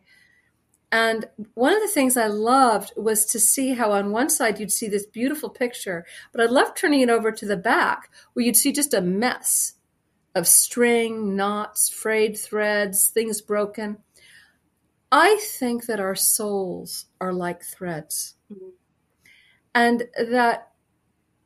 and 0.91 1.25
one 1.53 1.73
of 1.73 1.81
the 1.81 1.87
things 1.87 2.17
I 2.17 2.27
loved 2.27 2.93
was 2.97 3.25
to 3.27 3.39
see 3.39 3.73
how 3.73 3.91
on 3.91 4.11
one 4.11 4.29
side 4.29 4.59
you'd 4.59 4.71
see 4.71 4.87
this 4.87 5.05
beautiful 5.05 5.49
picture, 5.49 6.05
but 6.31 6.41
I 6.41 6.45
loved 6.45 6.77
turning 6.77 7.01
it 7.01 7.09
over 7.09 7.31
to 7.31 7.45
the 7.45 7.57
back 7.57 8.09
where 8.33 8.43
you'd 8.43 8.57
see 8.57 8.71
just 8.71 8.93
a 8.93 9.01
mess 9.01 9.73
of 10.33 10.47
string, 10.47 11.35
knots, 11.35 11.89
frayed 11.89 12.37
threads, 12.37 13.09
things 13.09 13.41
broken. 13.41 13.97
I 15.11 15.39
think 15.41 15.85
that 15.87 15.99
our 15.99 16.15
souls 16.15 17.05
are 17.19 17.33
like 17.33 17.63
threads. 17.63 18.35
Mm-hmm. 18.51 18.69
And 19.75 20.03
that 20.31 20.71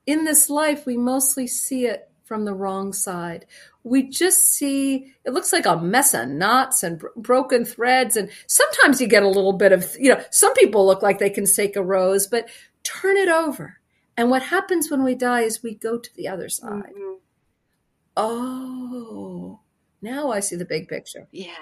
in 0.06 0.26
this 0.26 0.50
life, 0.50 0.86
we 0.86 0.98
mostly 0.98 1.48
see 1.48 1.86
it 1.86 2.10
from 2.24 2.46
the 2.46 2.54
wrong 2.54 2.94
side. 2.94 3.46
We 3.84 4.10
just 4.10 4.46
see 4.46 5.14
it 5.26 5.34
looks 5.34 5.54
like 5.54 5.66
a 5.66 5.78
mess 5.78 6.14
of 6.14 6.30
knots 6.30 6.84
and 6.84 7.04
broken 7.16 7.66
threads. 7.66 8.16
And 8.16 8.30
sometimes 8.48 9.02
you 9.02 9.08
get 9.08 9.24
a 9.24 9.28
little 9.28 9.54
bit 9.54 9.72
of, 9.72 9.96
you 10.00 10.10
know, 10.10 10.24
some 10.30 10.54
people 10.54 10.86
look 10.86 11.02
like 11.02 11.20
they 11.20 11.30
can 11.30 11.46
sake 11.46 11.76
a 11.76 11.84
rose, 11.84 12.28
but 12.28 12.50
turn 12.84 13.18
it 13.18 13.30
over. 13.30 13.80
And 14.18 14.30
what 14.30 14.44
happens 14.44 14.90
when 14.90 15.04
we 15.04 15.16
die 15.16 15.42
is 15.42 15.64
we 15.64 15.76
go 15.76 15.98
to 15.98 16.16
the 16.16 16.28
other 16.28 16.50
side. 16.50 16.94
Mm-hmm. 16.98 17.14
Oh, 18.16 19.60
now 20.04 20.32
I 20.32 20.40
see 20.40 20.56
the 20.56 20.66
big 20.66 20.88
picture. 20.88 21.28
Yeah. 21.32 21.54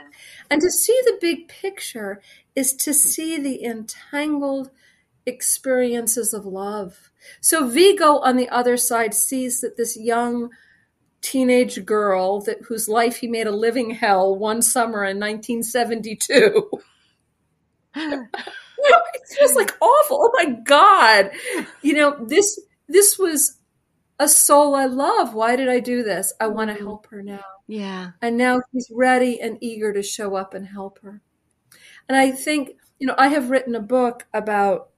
And 0.49 0.61
to 0.61 0.69
see 0.69 0.99
the 1.05 1.17
big 1.21 1.47
picture 1.47 2.21
is 2.55 2.73
to 2.77 2.93
see 2.93 3.39
the 3.39 3.63
entangled 3.63 4.71
experiences 5.25 6.33
of 6.33 6.45
love. 6.45 7.11
So 7.39 7.67
Vigo 7.67 8.17
on 8.19 8.35
the 8.35 8.49
other 8.49 8.77
side 8.77 9.13
sees 9.13 9.61
that 9.61 9.77
this 9.77 9.97
young 9.97 10.49
teenage 11.21 11.85
girl 11.85 12.41
that 12.41 12.61
whose 12.63 12.89
life 12.89 13.17
he 13.17 13.27
made 13.27 13.47
a 13.47 13.51
living 13.51 13.91
hell 13.91 14.35
one 14.35 14.61
summer 14.61 15.05
in 15.05 15.19
1972. 15.19 16.69
it's 17.95 19.37
just 19.37 19.55
like 19.55 19.71
awful. 19.81 20.19
Oh 20.21 20.31
my 20.33 20.55
god. 20.63 21.31
You 21.81 21.93
know, 21.93 22.25
this 22.25 22.59
this 22.87 23.17
was 23.17 23.57
a 24.19 24.27
soul 24.27 24.75
I 24.75 24.85
love. 24.85 25.33
Why 25.33 25.55
did 25.55 25.69
I 25.69 25.79
do 25.79 26.03
this? 26.03 26.33
I 26.39 26.47
want 26.47 26.69
to 26.69 26.75
mm-hmm. 26.75 26.85
help 26.85 27.07
her 27.07 27.21
now. 27.21 27.41
Yeah. 27.71 28.11
And 28.21 28.37
now 28.37 28.61
he's 28.73 28.91
ready 28.93 29.39
and 29.39 29.57
eager 29.61 29.93
to 29.93 30.03
show 30.03 30.35
up 30.35 30.53
and 30.53 30.67
help 30.67 30.99
her. 31.03 31.21
And 32.09 32.17
I 32.17 32.31
think, 32.31 32.71
you 32.99 33.07
know, 33.07 33.15
I 33.17 33.29
have 33.29 33.49
written 33.49 33.75
a 33.75 33.81
book 33.81 34.27
about 34.33 34.89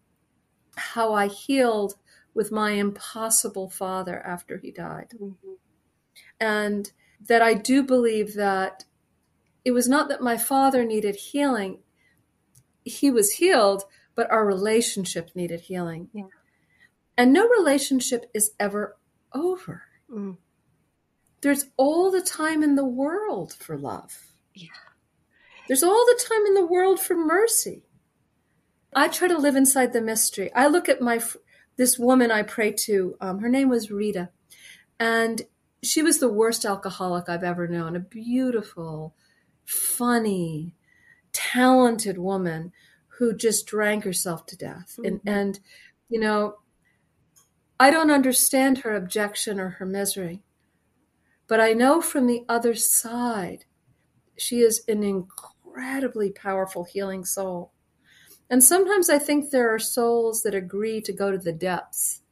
how 0.76 1.14
I 1.14 1.28
healed 1.28 1.94
with 2.34 2.52
my 2.52 2.72
impossible 2.72 3.70
father 3.70 4.20
after 4.26 4.58
he 4.58 4.72
died. 4.72 5.10
Mm-hmm. 5.14 5.52
And 6.40 6.92
that 7.28 7.44
I 7.44 7.54
do 7.54 7.84
believe 7.84 8.34
that 8.34 8.86
it 9.64 9.72
was 9.72 9.88
not 9.88 10.10
that 10.10 10.24
my 10.24 10.36
father 10.36 10.84
needed 10.84 11.16
healing, 11.16 11.78
he 12.84 13.12
was 13.12 13.34
healed, 13.34 13.84
but 14.16 14.30
our 14.32 14.48
relationship 14.48 15.30
needed 15.36 15.62
healing. 15.62 16.10
Yeah. 16.12 16.24
And 17.16 17.32
no 17.32 17.48
relationship 17.48 18.32
is 18.34 18.54
ever 18.60 18.98
over. 19.32 19.84
Mm. 20.12 20.38
There's 21.44 21.66
all 21.76 22.10
the 22.10 22.22
time 22.22 22.64
in 22.64 22.76
the 22.76 22.86
world 22.86 23.54
for 23.54 23.78
love. 23.78 24.32
Yeah. 24.56 24.70
There's 25.68 25.84
all 25.84 26.06
the 26.06 26.24
time 26.28 26.46
in 26.48 26.54
the 26.54 26.66
world 26.66 27.02
for 27.02 27.16
mercy. 27.16 27.84
I 28.96 29.10
try 29.10 29.28
to 29.28 29.38
live 29.38 29.58
inside 29.58 29.92
the 29.92 30.02
mystery. 30.02 30.52
I 30.56 30.68
look 30.68 30.88
at 30.88 31.02
my 31.02 31.22
this 31.76 32.00
woman 32.00 32.32
I 32.32 32.44
pray 32.44 32.72
to. 32.86 33.18
Um, 33.20 33.40
her 33.40 33.50
name 33.50 33.68
was 33.68 33.92
Rita, 33.92 34.30
and 35.00 35.42
she 35.84 36.02
was 36.02 36.20
the 36.20 36.32
worst 36.32 36.64
alcoholic 36.64 37.28
I've 37.28 37.44
ever 37.44 37.68
known. 37.68 37.96
A 37.96 38.00
beautiful, 38.00 39.14
funny, 39.66 40.76
talented 41.34 42.18
woman 42.18 42.72
who 43.18 43.36
just 43.36 43.68
drank 43.68 44.06
herself 44.06 44.46
to 44.46 44.58
death. 44.58 44.96
Mm-hmm. 44.98 45.06
And 45.06 45.22
and 45.26 45.60
you 46.10 46.20
know, 46.20 46.60
I 47.80 47.90
don't 47.90 48.12
understand 48.12 48.80
her 48.80 48.96
objection 48.96 49.60
or 49.60 49.70
her 49.72 49.86
misery, 49.86 50.42
but 51.54 51.62
I 51.62 51.74
know 51.74 52.02
from 52.02 52.26
the 52.26 52.44
other 52.50 52.74
side, 52.74 53.66
she 54.36 54.62
is 54.62 54.84
an 54.88 55.04
incredibly 55.04 56.32
powerful 56.32 56.84
healing 56.84 57.26
soul. 57.26 57.72
And 58.50 58.64
sometimes 58.64 59.08
I 59.08 59.20
think 59.20 59.52
there 59.52 59.72
are 59.72 59.78
souls 59.78 60.42
that 60.42 60.56
agree 60.56 61.00
to 61.02 61.14
go 61.14 61.30
to 61.30 61.38
the 61.38 61.54
depths 61.54 62.24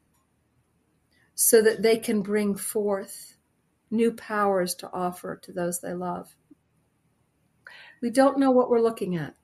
so 1.36 1.62
that 1.62 1.84
they 1.84 1.98
can 1.98 2.24
bring 2.24 2.56
forth 2.56 3.38
new 3.92 4.12
powers 4.12 4.74
to 4.74 4.92
offer 4.92 5.40
to 5.44 5.52
those 5.52 5.80
they 5.80 5.94
love. 5.94 6.36
We 8.02 8.10
don't 8.10 8.40
know 8.40 8.50
what 8.50 8.72
we're 8.72 8.82
looking 8.82 9.18
at. 9.18 9.36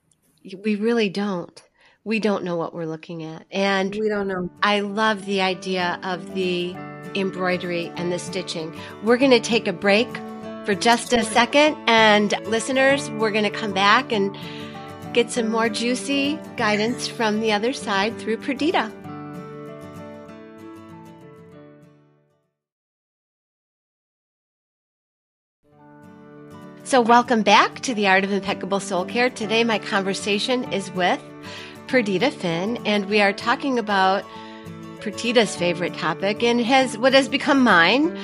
We 0.63 0.73
really 0.73 1.09
don't. 1.09 1.61
We 2.07 2.19
don't 2.19 2.43
know 2.43 2.55
what 2.55 2.73
we're 2.73 2.85
looking 2.85 3.23
at. 3.23 3.45
And 3.51 3.93
we 3.93 4.07
don't 4.07 4.27
know. 4.27 4.49
I 4.63 4.79
love 4.79 5.25
the 5.25 5.41
idea 5.41 5.99
of 6.03 6.33
the 6.35 6.73
embroidery 7.15 7.91
and 7.97 8.11
the 8.11 8.17
stitching. 8.17 8.73
We're 9.03 9.17
going 9.17 9.31
to 9.31 9.41
take 9.41 9.67
a 9.67 9.73
break 9.73 10.07
for 10.65 10.73
just 10.73 11.11
a 11.11 11.23
second. 11.23 11.75
And 11.85 12.33
listeners, 12.45 13.11
we're 13.11 13.31
going 13.31 13.43
to 13.43 13.49
come 13.49 13.73
back 13.73 14.11
and 14.11 14.35
Get 15.17 15.31
some 15.31 15.49
more 15.49 15.67
juicy 15.67 16.37
guidance 16.57 17.07
from 17.07 17.39
the 17.39 17.51
other 17.51 17.73
side 17.73 18.15
through 18.19 18.37
Perdita. 18.37 18.91
So, 26.83 27.01
welcome 27.01 27.41
back 27.41 27.79
to 27.79 27.95
the 27.95 28.07
Art 28.07 28.23
of 28.23 28.31
Impeccable 28.31 28.79
Soul 28.79 29.05
Care. 29.05 29.31
Today, 29.31 29.63
my 29.63 29.79
conversation 29.79 30.71
is 30.71 30.91
with 30.91 31.19
Perdita 31.87 32.31
Finn, 32.31 32.77
and 32.85 33.05
we 33.05 33.21
are 33.21 33.31
talking 33.31 33.79
about 33.79 34.25
Perdita's 34.99 35.55
favorite 35.55 35.93
topic 35.93 36.43
and 36.43 36.59
has 36.61 36.97
what 36.97 37.13
has 37.13 37.29
become 37.29 37.63
mine 37.63 38.17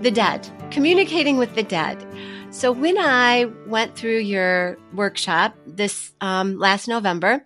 the 0.00 0.10
dead, 0.10 0.48
communicating 0.70 1.36
with 1.36 1.54
the 1.54 1.62
dead. 1.62 2.02
So 2.50 2.72
when 2.72 2.96
I 2.98 3.44
went 3.66 3.94
through 3.94 4.18
your 4.18 4.78
workshop 4.94 5.54
this 5.66 6.12
um, 6.22 6.58
last 6.58 6.88
November, 6.88 7.44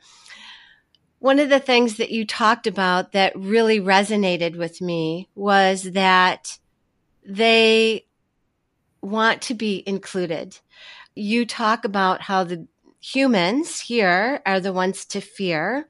one 1.18 1.40
of 1.40 1.48
the 1.48 1.58
things 1.58 1.96
that 1.96 2.10
you 2.10 2.24
talked 2.24 2.68
about 2.68 3.12
that 3.12 3.34
really 3.34 3.80
resonated 3.80 4.56
with 4.56 4.80
me 4.80 5.28
was 5.34 5.82
that 5.82 6.58
they 7.26 8.06
want 9.02 9.42
to 9.42 9.54
be 9.54 9.82
included. 9.86 10.56
You 11.16 11.46
talk 11.46 11.84
about 11.84 12.20
how 12.20 12.44
the 12.44 12.68
humans 13.04 13.80
here 13.80 14.40
are 14.46 14.60
the 14.60 14.72
ones 14.72 15.04
to 15.06 15.20
fear, 15.20 15.88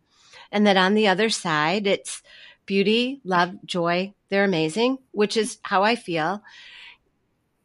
and 0.50 0.66
that 0.66 0.76
on 0.76 0.94
the 0.94 1.06
other 1.06 1.30
side, 1.30 1.86
it's 1.86 2.22
beauty, 2.66 3.20
love, 3.24 3.54
joy. 3.64 4.12
They're 4.30 4.44
amazing, 4.44 4.98
which 5.12 5.36
is 5.36 5.58
how 5.62 5.84
I 5.84 5.94
feel 5.94 6.42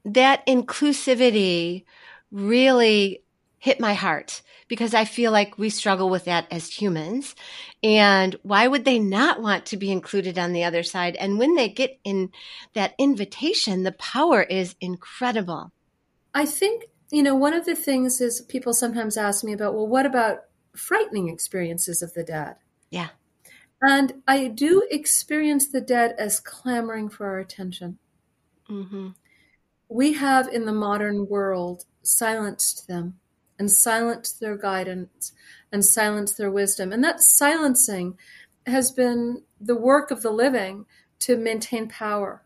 that 0.05 0.45
inclusivity 0.47 1.85
really 2.31 3.23
hit 3.57 3.79
my 3.79 3.93
heart 3.93 4.41
because 4.67 4.93
I 4.93 5.03
feel 5.03 5.31
like 5.31 5.57
we 5.57 5.69
struggle 5.69 6.09
with 6.09 6.25
that 6.25 6.47
as 6.51 6.69
humans. 6.69 7.35
And 7.83 8.35
why 8.43 8.67
would 8.67 8.85
they 8.85 8.99
not 8.99 9.41
want 9.41 9.65
to 9.67 9.77
be 9.77 9.91
included 9.91 10.37
on 10.37 10.53
the 10.53 10.63
other 10.63 10.83
side? 10.83 11.15
And 11.15 11.39
when 11.39 11.55
they 11.55 11.69
get 11.69 11.99
in 12.03 12.31
that 12.73 12.93
invitation, 12.97 13.83
the 13.83 13.91
power 13.93 14.43
is 14.43 14.75
incredible. 14.79 15.71
I 16.33 16.45
think, 16.45 16.85
you 17.11 17.23
know, 17.23 17.35
one 17.35 17.53
of 17.53 17.65
the 17.65 17.75
things 17.75 18.21
is 18.21 18.41
people 18.41 18.73
sometimes 18.73 19.17
ask 19.17 19.43
me 19.43 19.53
about, 19.53 19.73
well, 19.73 19.87
what 19.87 20.05
about 20.05 20.45
frightening 20.75 21.29
experiences 21.29 22.01
of 22.01 22.13
the 22.13 22.23
dead? 22.23 22.55
Yeah. 22.91 23.09
And 23.81 24.21
I 24.27 24.47
do 24.47 24.85
experience 24.91 25.67
the 25.67 25.81
dead 25.81 26.13
as 26.17 26.39
clamoring 26.39 27.09
for 27.09 27.27
our 27.27 27.39
attention. 27.39 27.97
Mm-hmm 28.69 29.09
we 29.89 30.13
have 30.13 30.47
in 30.47 30.65
the 30.65 30.71
modern 30.71 31.27
world 31.27 31.85
silenced 32.03 32.87
them 32.87 33.19
and 33.57 33.69
silenced 33.69 34.39
their 34.39 34.55
guidance 34.55 35.33
and 35.71 35.83
silenced 35.83 36.37
their 36.37 36.51
wisdom. 36.51 36.93
And 36.93 37.03
that 37.03 37.19
silencing 37.19 38.17
has 38.65 38.91
been 38.91 39.41
the 39.59 39.75
work 39.75 40.11
of 40.11 40.21
the 40.21 40.31
living 40.31 40.85
to 41.19 41.35
maintain 41.35 41.89
power. 41.89 42.43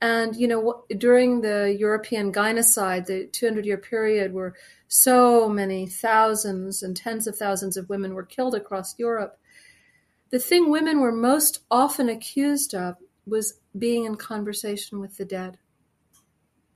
And, 0.00 0.36
you 0.36 0.46
know, 0.46 0.84
during 0.96 1.40
the 1.40 1.76
European 1.78 2.32
gynocide, 2.32 3.06
the 3.06 3.26
200 3.26 3.66
year 3.66 3.78
period 3.78 4.32
where 4.32 4.54
so 4.86 5.48
many 5.48 5.86
thousands 5.86 6.82
and 6.82 6.96
tens 6.96 7.26
of 7.26 7.36
thousands 7.36 7.76
of 7.76 7.88
women 7.88 8.14
were 8.14 8.24
killed 8.24 8.54
across 8.54 8.98
Europe, 8.98 9.38
the 10.30 10.38
thing 10.38 10.70
women 10.70 11.00
were 11.00 11.12
most 11.12 11.60
often 11.70 12.08
accused 12.08 12.74
of 12.74 12.96
was 13.26 13.60
being 13.76 14.04
in 14.04 14.16
conversation 14.16 15.00
with 15.00 15.16
the 15.16 15.24
dead. 15.24 15.58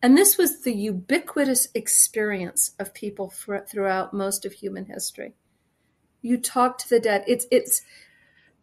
And 0.03 0.19
this 0.19 0.37
was 0.37 0.63
the 0.63 0.75
ubiquitous 0.75 1.69
experience 1.75 2.73
of 2.79 2.93
people 2.93 3.31
throughout 3.31 4.13
most 4.13 4.45
of 4.45 4.53
human 4.53 4.87
history. 4.87 5.35
You 6.23 6.39
talk 6.39 6.79
to 6.79 6.89
the 6.89 6.99
dead. 6.99 7.25
It's 7.27 7.47
it's 7.51 7.83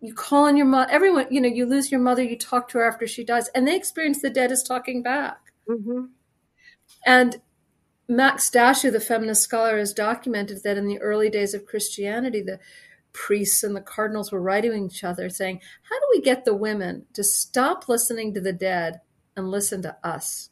you 0.01 0.13
call 0.13 0.45
on 0.45 0.55
your 0.55 0.65
mother. 0.65 0.91
Everyone, 0.91 1.27
you 1.29 1.41
know, 1.41 1.49
you 1.49 1.65
lose 1.65 1.91
your 1.91 1.99
mother. 1.99 2.23
You 2.23 2.37
talk 2.37 2.69
to 2.69 2.77
her 2.77 2.87
after 2.87 3.07
she 3.07 3.23
dies, 3.23 3.49
and 3.49 3.67
they 3.67 3.75
experience 3.75 4.21
the 4.21 4.29
dead 4.29 4.51
as 4.51 4.63
talking 4.63 5.03
back. 5.03 5.39
Mm-hmm. 5.69 6.05
And 7.05 7.41
Max 8.07 8.49
Dashu, 8.49 8.91
the 8.91 8.99
feminist 8.99 9.43
scholar, 9.43 9.77
has 9.77 9.93
documented 9.93 10.63
that 10.63 10.77
in 10.77 10.87
the 10.87 10.99
early 10.99 11.29
days 11.29 11.53
of 11.53 11.65
Christianity, 11.65 12.41
the 12.41 12.59
priests 13.11 13.63
and 13.63 13.75
the 13.75 13.81
cardinals 13.81 14.31
were 14.31 14.41
writing 14.41 14.71
to 14.71 14.85
each 14.85 15.03
other 15.03 15.29
saying, 15.29 15.59
How 15.89 15.99
do 15.99 16.05
we 16.11 16.21
get 16.21 16.45
the 16.45 16.55
women 16.55 17.05
to 17.13 17.23
stop 17.23 17.89
listening 17.89 18.33
to 18.33 18.41
the 18.41 18.53
dead 18.53 19.01
and 19.35 19.51
listen 19.51 19.81
to 19.83 19.97
us? 20.03 20.49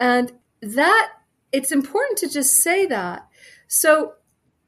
And 0.00 0.32
that 0.62 1.12
it's 1.52 1.70
important 1.70 2.18
to 2.18 2.28
just 2.28 2.62
say 2.62 2.86
that. 2.86 3.28
So 3.68 4.14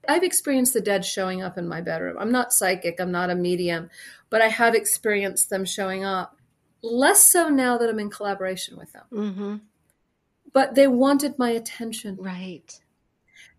I've 0.09 0.23
experienced 0.23 0.75
the 0.75 0.81
dead 0.81 1.05
showing 1.05 1.43
up 1.43 1.59
in 1.59 1.69
my 1.69 1.81
bedroom. 1.81 2.17
I'm 2.19 2.33
not 2.33 2.53
psychic, 2.53 3.01
I'm 3.01 3.12
not 3.12 3.31
a 3.31 3.35
medium, 3.35 3.90
but 4.31 4.40
I 4.40 4.49
have 4.49 4.75
experienced 4.75 5.51
them 5.51 5.64
showing 5.64 6.05
up. 6.05 6.37
Less 6.83 7.27
so 7.27 7.49
now 7.49 7.79
that 7.79 7.88
I'm 7.88 7.99
in 7.99 8.11
collaboration 8.11 8.77
with 8.77 8.93
them. 8.93 9.05
Mm-hmm. 9.12 9.57
But 10.53 10.75
they 10.75 10.87
wanted 10.87 11.38
my 11.38 11.51
attention. 11.51 12.17
Right. 12.21 12.79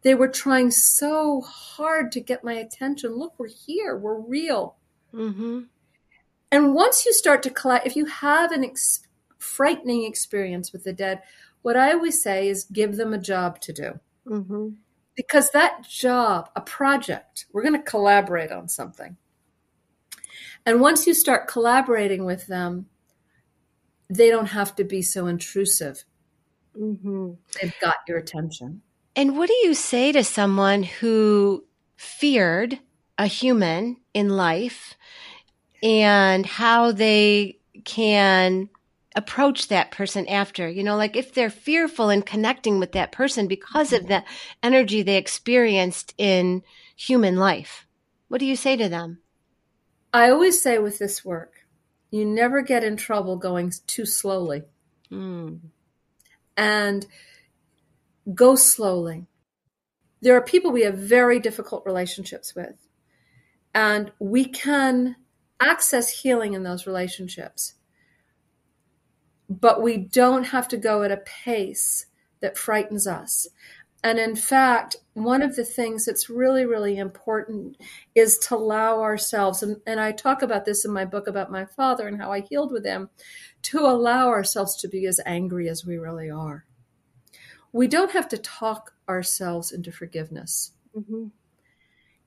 They 0.04 0.14
were 0.14 0.28
trying 0.28 0.70
so 0.72 1.42
hard 1.42 2.12
to 2.12 2.20
get 2.20 2.44
my 2.44 2.54
attention. 2.54 3.18
Look, 3.18 3.34
we're 3.38 3.48
here, 3.48 3.98
we're 3.98 4.20
real. 4.20 4.76
Mm-hmm. 5.14 5.62
And 6.52 6.76
once 6.76 7.06
you 7.06 7.14
start 7.14 7.42
to 7.44 7.50
collect, 7.50 7.88
if 7.88 7.96
you 7.96 8.06
have 8.06 8.52
an 8.52 8.64
ex- 8.64 9.08
frightening 9.40 10.06
experience 10.06 10.72
with 10.72 10.84
the 10.84 10.94
dead, 10.94 11.22
what 11.64 11.76
I 11.76 11.92
always 11.94 12.22
say 12.22 12.48
is 12.48 12.66
give 12.66 12.98
them 12.98 13.14
a 13.14 13.18
job 13.18 13.60
to 13.62 13.74
do. 13.74 14.00
Mm-hmm. 14.28 14.70
Because 15.16 15.52
that 15.52 15.88
job, 15.88 16.50
a 16.56 16.62
project, 16.62 17.46
we're 17.54 17.64
going 17.64 17.74
to 17.74 17.82
collaborate 17.82 18.52
on 18.52 18.68
something. 18.68 19.18
And 20.66 20.82
once 20.82 21.08
you 21.08 21.14
start 21.14 21.48
collaborating 21.48 22.26
with 22.26 22.48
them, 22.48 22.88
they 24.10 24.30
don't 24.30 24.48
have 24.48 24.76
to 24.76 24.84
be 24.84 25.02
so 25.02 25.28
intrusive. 25.28 26.04
Mm-hmm. 26.78 27.32
They've 27.62 27.80
got 27.80 27.98
your 28.08 28.18
attention. 28.18 28.82
And 29.16 29.38
what 29.38 29.48
do 29.48 29.56
you 29.64 29.74
say 29.74 30.12
to 30.12 30.24
someone 30.24 30.84
who 30.84 31.64
feared 31.96 32.80
a 33.18 33.28
human 33.28 33.98
in 34.14 34.30
life 34.30 34.98
and 35.82 36.46
how 36.46 36.92
they 36.92 37.60
can 37.86 38.70
approach 39.16 39.70
that 39.70 39.92
person 39.92 40.28
after 40.28 40.68
you 40.68 40.84
know 40.84 40.98
like 40.98 41.16
if 41.16 41.34
they're 41.34 41.50
fearful 41.50 42.10
in 42.10 42.22
connecting 42.22 42.80
with 42.80 42.92
that 42.92 43.12
person 43.12 43.48
because 43.48 43.94
of 43.94 44.08
the 44.08 44.24
energy 44.62 45.02
they 45.02 45.18
experienced 45.18 46.14
in 46.18 46.62
human 46.96 47.38
life. 47.38 47.88
What 48.28 48.40
do 48.40 48.46
you 48.46 48.56
say 48.56 48.76
to 48.76 48.90
them? 48.90 49.20
I 50.14 50.30
always 50.30 50.62
say 50.62 50.80
with 50.80 51.00
this 51.00 51.24
work 51.24 51.54
you 52.12 52.26
never 52.26 52.62
get 52.62 52.84
in 52.84 52.98
trouble 52.98 53.36
going 53.38 53.74
too 53.88 54.06
slowly. 54.06 54.64
Mm. 55.12 55.60
and 56.58 57.06
go 58.34 58.56
slowly. 58.56 59.28
There 60.22 60.36
are 60.36 60.42
people 60.42 60.72
we 60.72 60.84
have 60.84 60.98
very 60.98 61.40
difficult 61.40 61.86
relationships 61.86 62.56
with. 62.56 62.88
And 63.74 64.12
we 64.20 64.46
can 64.46 65.18
access 65.60 66.10
healing 66.10 66.54
in 66.54 66.64
those 66.64 66.88
relationships 66.88 67.76
but 69.50 69.82
we 69.82 69.98
don't 69.98 70.46
have 70.46 70.68
to 70.70 70.78
go 70.78 71.04
at 71.04 71.12
a 71.12 71.18
pace 71.18 72.08
that 72.40 72.58
frightens 72.58 73.08
us. 73.08 73.48
And 74.04 74.20
in 74.20 74.36
fact, 74.36 74.98
one 75.14 75.42
of 75.42 75.56
the 75.56 75.66
things 75.66 76.06
that's 76.06 76.30
really, 76.30 76.64
really 76.64 76.98
important 76.98 77.78
is 78.14 78.38
to 78.40 78.56
allow 78.56 79.02
ourselves, 79.02 79.64
and, 79.64 79.78
and, 79.88 80.00
I 80.00 80.12
talk 80.12 80.44
about 80.44 80.66
this 80.66 80.86
in 80.86 80.92
my 80.92 81.06
book 81.06 81.26
about 81.26 81.52
my 81.52 81.66
father 81.66 82.08
and 82.08 82.22
how 82.22 82.32
I 82.32 82.42
healed 82.42 82.72
with 82.72 82.86
him, 82.86 83.10
to 83.64 83.80
allow 83.80 84.28
ourselves 84.28 84.76
to 84.78 84.88
be 84.88 85.08
as 85.08 85.20
angry 85.26 85.68
as 85.68 85.88
we 85.88 85.98
really 85.98 86.30
are. 86.30 86.66
We 87.72 87.88
don't 87.88 88.12
have 88.12 88.30
to 88.30 88.38
talk 88.38 88.94
ourselves 89.10 89.72
into 89.72 89.92
forgiveness. 89.92 90.74
Mm-hmm. 90.96 91.30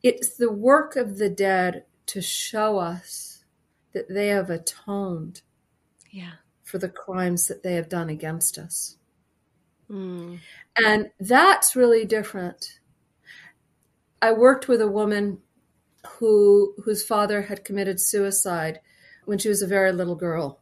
It's 0.03 0.37
the 0.37 0.51
work 0.51 0.97
of 0.97 1.19
the 1.19 1.31
dead 1.31 1.85
to 2.07 2.21
show 2.21 2.79
us 2.79 3.45
that 3.93 4.09
they 4.09 4.29
have 4.29 4.51
atoned. 4.51 5.43
Yeah 6.11 6.33
for 6.69 6.77
the 6.77 6.89
crimes 6.89 7.49
that 7.49 7.63
they 7.63 7.75
have 7.77 7.89
done 7.89 8.11
against 8.11 8.59
us. 8.59 8.97
Mm. 9.91 10.41
And 10.77 11.11
that's 11.19 11.75
really 11.75 12.05
different. 12.05 12.81
I 14.21 14.33
worked 14.33 14.69
with 14.69 14.83
a 14.83 14.91
woman 14.91 15.39
who 16.19 16.75
whose 16.85 17.03
father 17.03 17.43
had 17.43 17.65
committed 17.65 18.01
suicide 18.01 18.81
when 19.25 19.39
she 19.39 19.49
was 19.49 19.63
a 19.63 19.67
very 19.67 19.93
little 19.93 20.15
girl. 20.15 20.61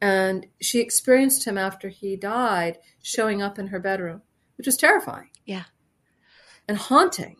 And 0.00 0.46
she 0.60 0.80
experienced 0.80 1.44
him 1.44 1.56
after 1.56 1.88
he 1.88 2.16
died 2.16 2.78
showing 3.00 3.40
up 3.40 3.60
in 3.60 3.68
her 3.68 3.78
bedroom, 3.78 4.22
which 4.56 4.66
was 4.66 4.76
terrifying. 4.76 5.30
Yeah. 5.46 5.64
And 6.66 6.76
haunting. 6.76 7.36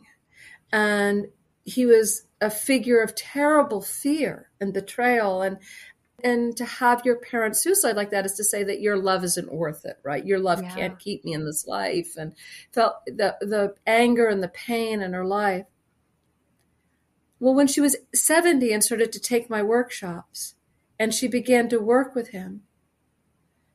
And 0.73 1.27
he 1.64 1.85
was 1.85 2.27
a 2.40 2.51
figure 2.51 3.01
of 3.03 3.16
terrible 3.16 3.83
fear 3.83 4.51
and 4.61 4.73
betrayal 4.73 5.42
and 5.42 5.59
and 6.24 6.56
to 6.56 6.64
have 6.64 7.04
your 7.04 7.16
parents 7.16 7.61
suicide 7.61 7.96
like 7.96 8.11
that 8.11 8.24
is 8.24 8.32
to 8.32 8.44
say 8.44 8.62
that 8.62 8.80
your 8.80 8.96
love 8.96 9.24
isn't 9.24 9.52
worth 9.52 9.85
it 9.85 9.98
right 10.02 10.26
your 10.26 10.38
love 10.38 10.62
yeah. 10.62 10.74
can't 10.74 10.98
keep 10.98 11.24
me 11.24 11.32
in 11.32 11.44
this 11.44 11.66
life 11.66 12.16
and 12.16 12.35
felt 12.72 13.04
the 13.06 13.37
the 13.40 13.74
anger 13.87 14.26
and 14.26 14.42
the 14.42 14.48
pain 14.48 15.00
in 15.02 15.12
her 15.12 15.24
life 15.24 15.66
well 17.40 17.54
when 17.54 17.66
she 17.66 17.80
was 17.80 17.96
70 18.14 18.72
and 18.72 18.85
started 18.85 19.12
to 19.12 19.20
take 19.20 19.50
my 19.50 19.62
workshops 19.62 20.54
and 20.98 21.14
she 21.14 21.28
began 21.28 21.68
to 21.68 21.78
work 21.78 22.14
with 22.14 22.28
him 22.28 22.62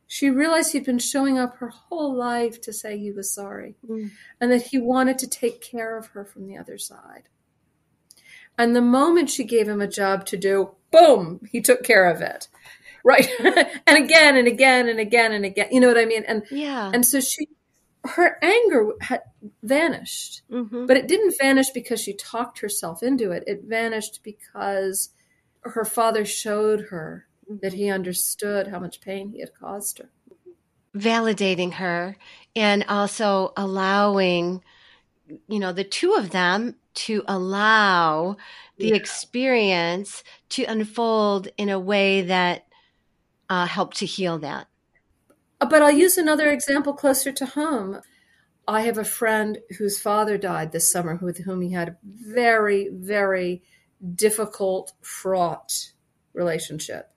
she 0.06 0.30
realized 0.30 0.72
he'd 0.72 0.86
been 0.86 0.98
showing 0.98 1.38
up 1.38 1.56
her 1.56 1.68
whole 1.68 2.14
life 2.14 2.60
to 2.62 2.72
say 2.72 2.98
he 2.98 3.12
was 3.12 3.30
sorry 3.30 3.76
mm. 3.86 4.10
and 4.40 4.50
that 4.50 4.68
he 4.68 4.78
wanted 4.78 5.18
to 5.18 5.28
take 5.28 5.60
care 5.60 5.96
of 5.96 6.08
her 6.08 6.24
from 6.24 6.46
the 6.46 6.56
other 6.56 6.78
side 6.78 7.28
and 8.58 8.74
the 8.74 8.82
moment 8.82 9.30
she 9.30 9.44
gave 9.44 9.68
him 9.68 9.80
a 9.80 9.86
job 9.86 10.26
to 10.26 10.36
do, 10.36 10.72
boom, 10.90 11.40
he 11.50 11.60
took 11.60 11.82
care 11.82 12.10
of 12.10 12.20
it. 12.20 12.48
Right. 13.04 13.28
and 13.86 14.04
again 14.04 14.36
and 14.36 14.48
again 14.48 14.88
and 14.88 15.00
again 15.00 15.32
and 15.32 15.44
again. 15.44 15.68
You 15.70 15.80
know 15.80 15.88
what 15.88 15.98
I 15.98 16.04
mean? 16.04 16.24
And 16.26 16.42
yeah. 16.50 16.90
And 16.92 17.06
so 17.06 17.20
she 17.20 17.48
her 18.04 18.38
anger 18.42 18.92
had 19.00 19.22
vanished. 19.62 20.42
Mm-hmm. 20.50 20.86
But 20.86 20.96
it 20.96 21.08
didn't 21.08 21.36
vanish 21.40 21.70
because 21.70 22.00
she 22.00 22.14
talked 22.14 22.60
herself 22.60 23.02
into 23.02 23.30
it. 23.30 23.44
It 23.46 23.64
vanished 23.64 24.20
because 24.22 25.10
her 25.60 25.84
father 25.84 26.24
showed 26.24 26.86
her 26.90 27.26
that 27.48 27.72
he 27.72 27.88
understood 27.88 28.68
how 28.68 28.78
much 28.78 29.00
pain 29.00 29.30
he 29.30 29.40
had 29.40 29.54
caused 29.54 29.98
her. 29.98 30.10
Validating 30.96 31.74
her 31.74 32.16
and 32.56 32.84
also 32.88 33.52
allowing, 33.56 34.62
you 35.46 35.58
know, 35.58 35.72
the 35.72 35.84
two 35.84 36.14
of 36.14 36.30
them 36.30 36.76
to 36.94 37.22
allow 37.28 38.36
the 38.76 38.88
yeah. 38.88 38.94
experience 38.94 40.24
to 40.50 40.64
unfold 40.64 41.48
in 41.56 41.68
a 41.68 41.78
way 41.78 42.22
that 42.22 42.66
uh, 43.48 43.66
helped 43.66 43.98
to 43.98 44.06
heal 44.06 44.38
that. 44.38 44.66
Uh, 45.60 45.66
but 45.66 45.82
I'll 45.82 45.90
use 45.90 46.18
another 46.18 46.50
example 46.50 46.92
closer 46.92 47.32
to 47.32 47.46
home. 47.46 48.00
I 48.66 48.82
have 48.82 48.98
a 48.98 49.04
friend 49.04 49.58
whose 49.78 50.00
father 50.00 50.36
died 50.36 50.72
this 50.72 50.90
summer 50.90 51.18
with 51.20 51.38
whom 51.44 51.62
he 51.62 51.72
had 51.72 51.88
a 51.88 51.96
very, 52.04 52.88
very 52.92 53.62
difficult, 54.14 54.92
fraught 55.00 55.92
relationship. 56.34 57.10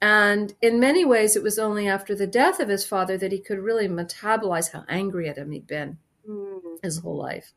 And 0.00 0.54
in 0.60 0.80
many 0.80 1.04
ways, 1.04 1.36
it 1.36 1.42
was 1.42 1.58
only 1.58 1.86
after 1.88 2.14
the 2.14 2.26
death 2.26 2.58
of 2.60 2.68
his 2.68 2.84
father 2.84 3.16
that 3.18 3.32
he 3.32 3.38
could 3.38 3.58
really 3.58 3.88
metabolize 3.88 4.72
how 4.72 4.84
angry 4.88 5.28
at 5.28 5.38
him 5.38 5.52
he'd 5.52 5.66
been 5.66 5.98
mm. 6.28 6.60
his 6.82 6.98
whole 6.98 7.16
life. 7.16 7.52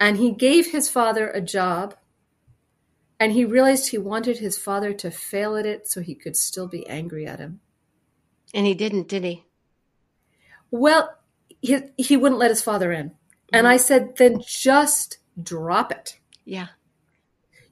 And 0.00 0.16
he 0.16 0.32
gave 0.32 0.70
his 0.70 0.88
father 0.88 1.28
a 1.28 1.40
job. 1.40 1.94
And 3.20 3.32
he 3.32 3.44
realized 3.44 3.88
he 3.88 3.98
wanted 3.98 4.38
his 4.38 4.56
father 4.56 4.92
to 4.94 5.10
fail 5.10 5.56
at 5.56 5.66
it 5.66 5.88
so 5.88 6.00
he 6.00 6.14
could 6.14 6.36
still 6.36 6.68
be 6.68 6.86
angry 6.88 7.26
at 7.26 7.40
him. 7.40 7.60
And 8.54 8.64
he 8.64 8.74
didn't, 8.74 9.08
did 9.08 9.24
he? 9.24 9.44
Well, 10.70 11.16
he, 11.60 11.78
he 11.96 12.16
wouldn't 12.16 12.38
let 12.38 12.50
his 12.50 12.62
father 12.62 12.92
in. 12.92 13.12
And 13.52 13.66
I 13.66 13.76
said, 13.76 14.16
then 14.18 14.40
just 14.46 15.18
drop 15.42 15.90
it. 15.90 16.20
Yeah. 16.44 16.68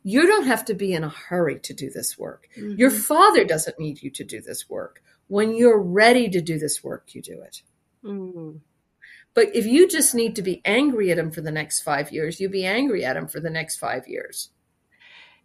You 0.02 0.26
don't 0.26 0.46
have 0.46 0.64
to 0.66 0.74
be 0.74 0.92
in 0.92 1.04
a 1.04 1.08
hurry 1.08 1.58
to 1.60 1.74
do 1.74 1.90
this 1.90 2.18
work. 2.18 2.48
Mm-hmm. 2.56 2.78
Your 2.78 2.90
father 2.90 3.44
doesn't 3.44 3.78
need 3.78 4.02
you 4.02 4.10
to 4.10 4.24
do 4.24 4.40
this 4.40 4.68
work. 4.68 5.02
When 5.28 5.54
you're 5.54 5.80
ready 5.80 6.28
to 6.28 6.40
do 6.40 6.58
this 6.58 6.82
work, 6.82 7.14
you 7.14 7.22
do 7.22 7.40
it. 7.40 7.62
Mm-hmm. 8.04 8.58
But 9.37 9.55
if 9.55 9.66
you 9.66 9.87
just 9.87 10.14
need 10.14 10.35
to 10.37 10.42
be 10.42 10.62
angry 10.64 11.12
at 11.12 11.18
him 11.18 11.31
for 11.31 11.42
the 11.42 11.53
next 11.53 11.83
five 11.83 12.11
years, 12.11 12.40
you 12.40 12.49
be 12.49 12.64
angry 12.64 13.05
at 13.05 13.18
him 13.18 13.29
for 13.29 13.38
the 13.38 13.51
next 13.51 13.77
five 13.77 14.09
years. 14.09 14.49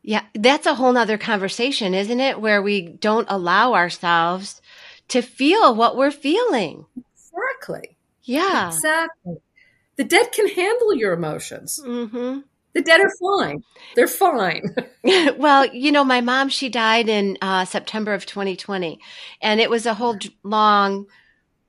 Yeah, 0.02 0.24
that's 0.34 0.66
a 0.66 0.76
whole 0.76 0.94
nother 0.94 1.18
conversation, 1.18 1.94
isn't 1.94 2.20
it? 2.22 2.40
Where 2.40 2.62
we 2.62 2.88
don't 2.88 3.28
allow 3.30 3.74
ourselves 3.74 4.62
to 5.10 5.22
feel 5.22 5.76
what 5.76 5.98
we're 5.98 6.10
feeling. 6.10 6.86
Exactly. 7.14 7.98
Yeah. 8.24 8.70
Exactly. 8.70 9.36
The 9.98 10.06
dead 10.06 10.32
can 10.32 10.48
handle 10.48 10.96
your 10.96 11.12
emotions. 11.12 11.78
Mm-hmm. 11.86 12.40
The 12.74 12.82
dead 12.82 13.02
are 13.02 13.12
fine. 13.20 13.64
They're 13.96 14.08
fine. 14.08 14.74
well, 15.38 15.66
you 15.66 15.92
know, 15.92 16.06
my 16.06 16.22
mom, 16.22 16.48
she 16.48 16.70
died 16.70 17.10
in 17.10 17.38
uh, 17.42 17.66
September 17.66 18.14
of 18.14 18.26
2020, 18.26 19.02
and 19.42 19.60
it 19.60 19.70
was 19.70 19.86
a 19.86 19.94
whole 19.94 20.18
long 20.44 21.08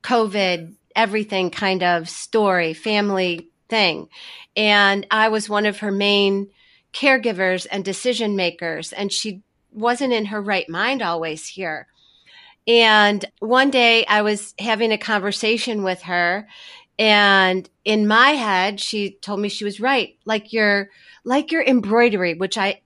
COVID, 0.03 0.75
everything 0.95 1.51
kind 1.51 1.83
of 1.83 2.09
story, 2.09 2.75
family 2.75 3.49
thing. 3.69 4.09
And 4.57 5.07
I 5.11 5.29
was 5.29 5.49
one 5.49 5.67
of 5.67 5.79
her 5.79 5.93
main 5.93 6.51
caregivers 6.93 7.67
and 7.71 7.85
decision 7.85 8.37
makers, 8.37 8.93
and 8.93 9.11
she 9.11 9.43
wasn't 9.73 10.13
in 10.13 10.27
her 10.27 10.41
right 10.41 10.69
mind 10.69 11.03
always 11.03 11.47
here. 11.47 11.87
And 12.67 13.25
one 13.41 13.71
day 13.71 14.05
I 14.07 14.23
was 14.23 14.55
having 14.59 14.93
a 14.93 14.99
conversation 14.99 15.83
with 15.83 16.03
her 16.03 16.47
and 16.99 17.69
in 17.85 18.07
my 18.07 18.31
head, 18.31 18.79
she 18.79 19.13
told 19.23 19.41
me 19.41 19.49
she 19.49 19.65
was 19.65 19.81
right. 19.81 20.17
Like 20.25 20.53
your, 20.53 20.91
like 21.25 21.51
your 21.51 21.63
embroidery, 21.63 22.35
which 22.35 22.59
I 22.59 22.82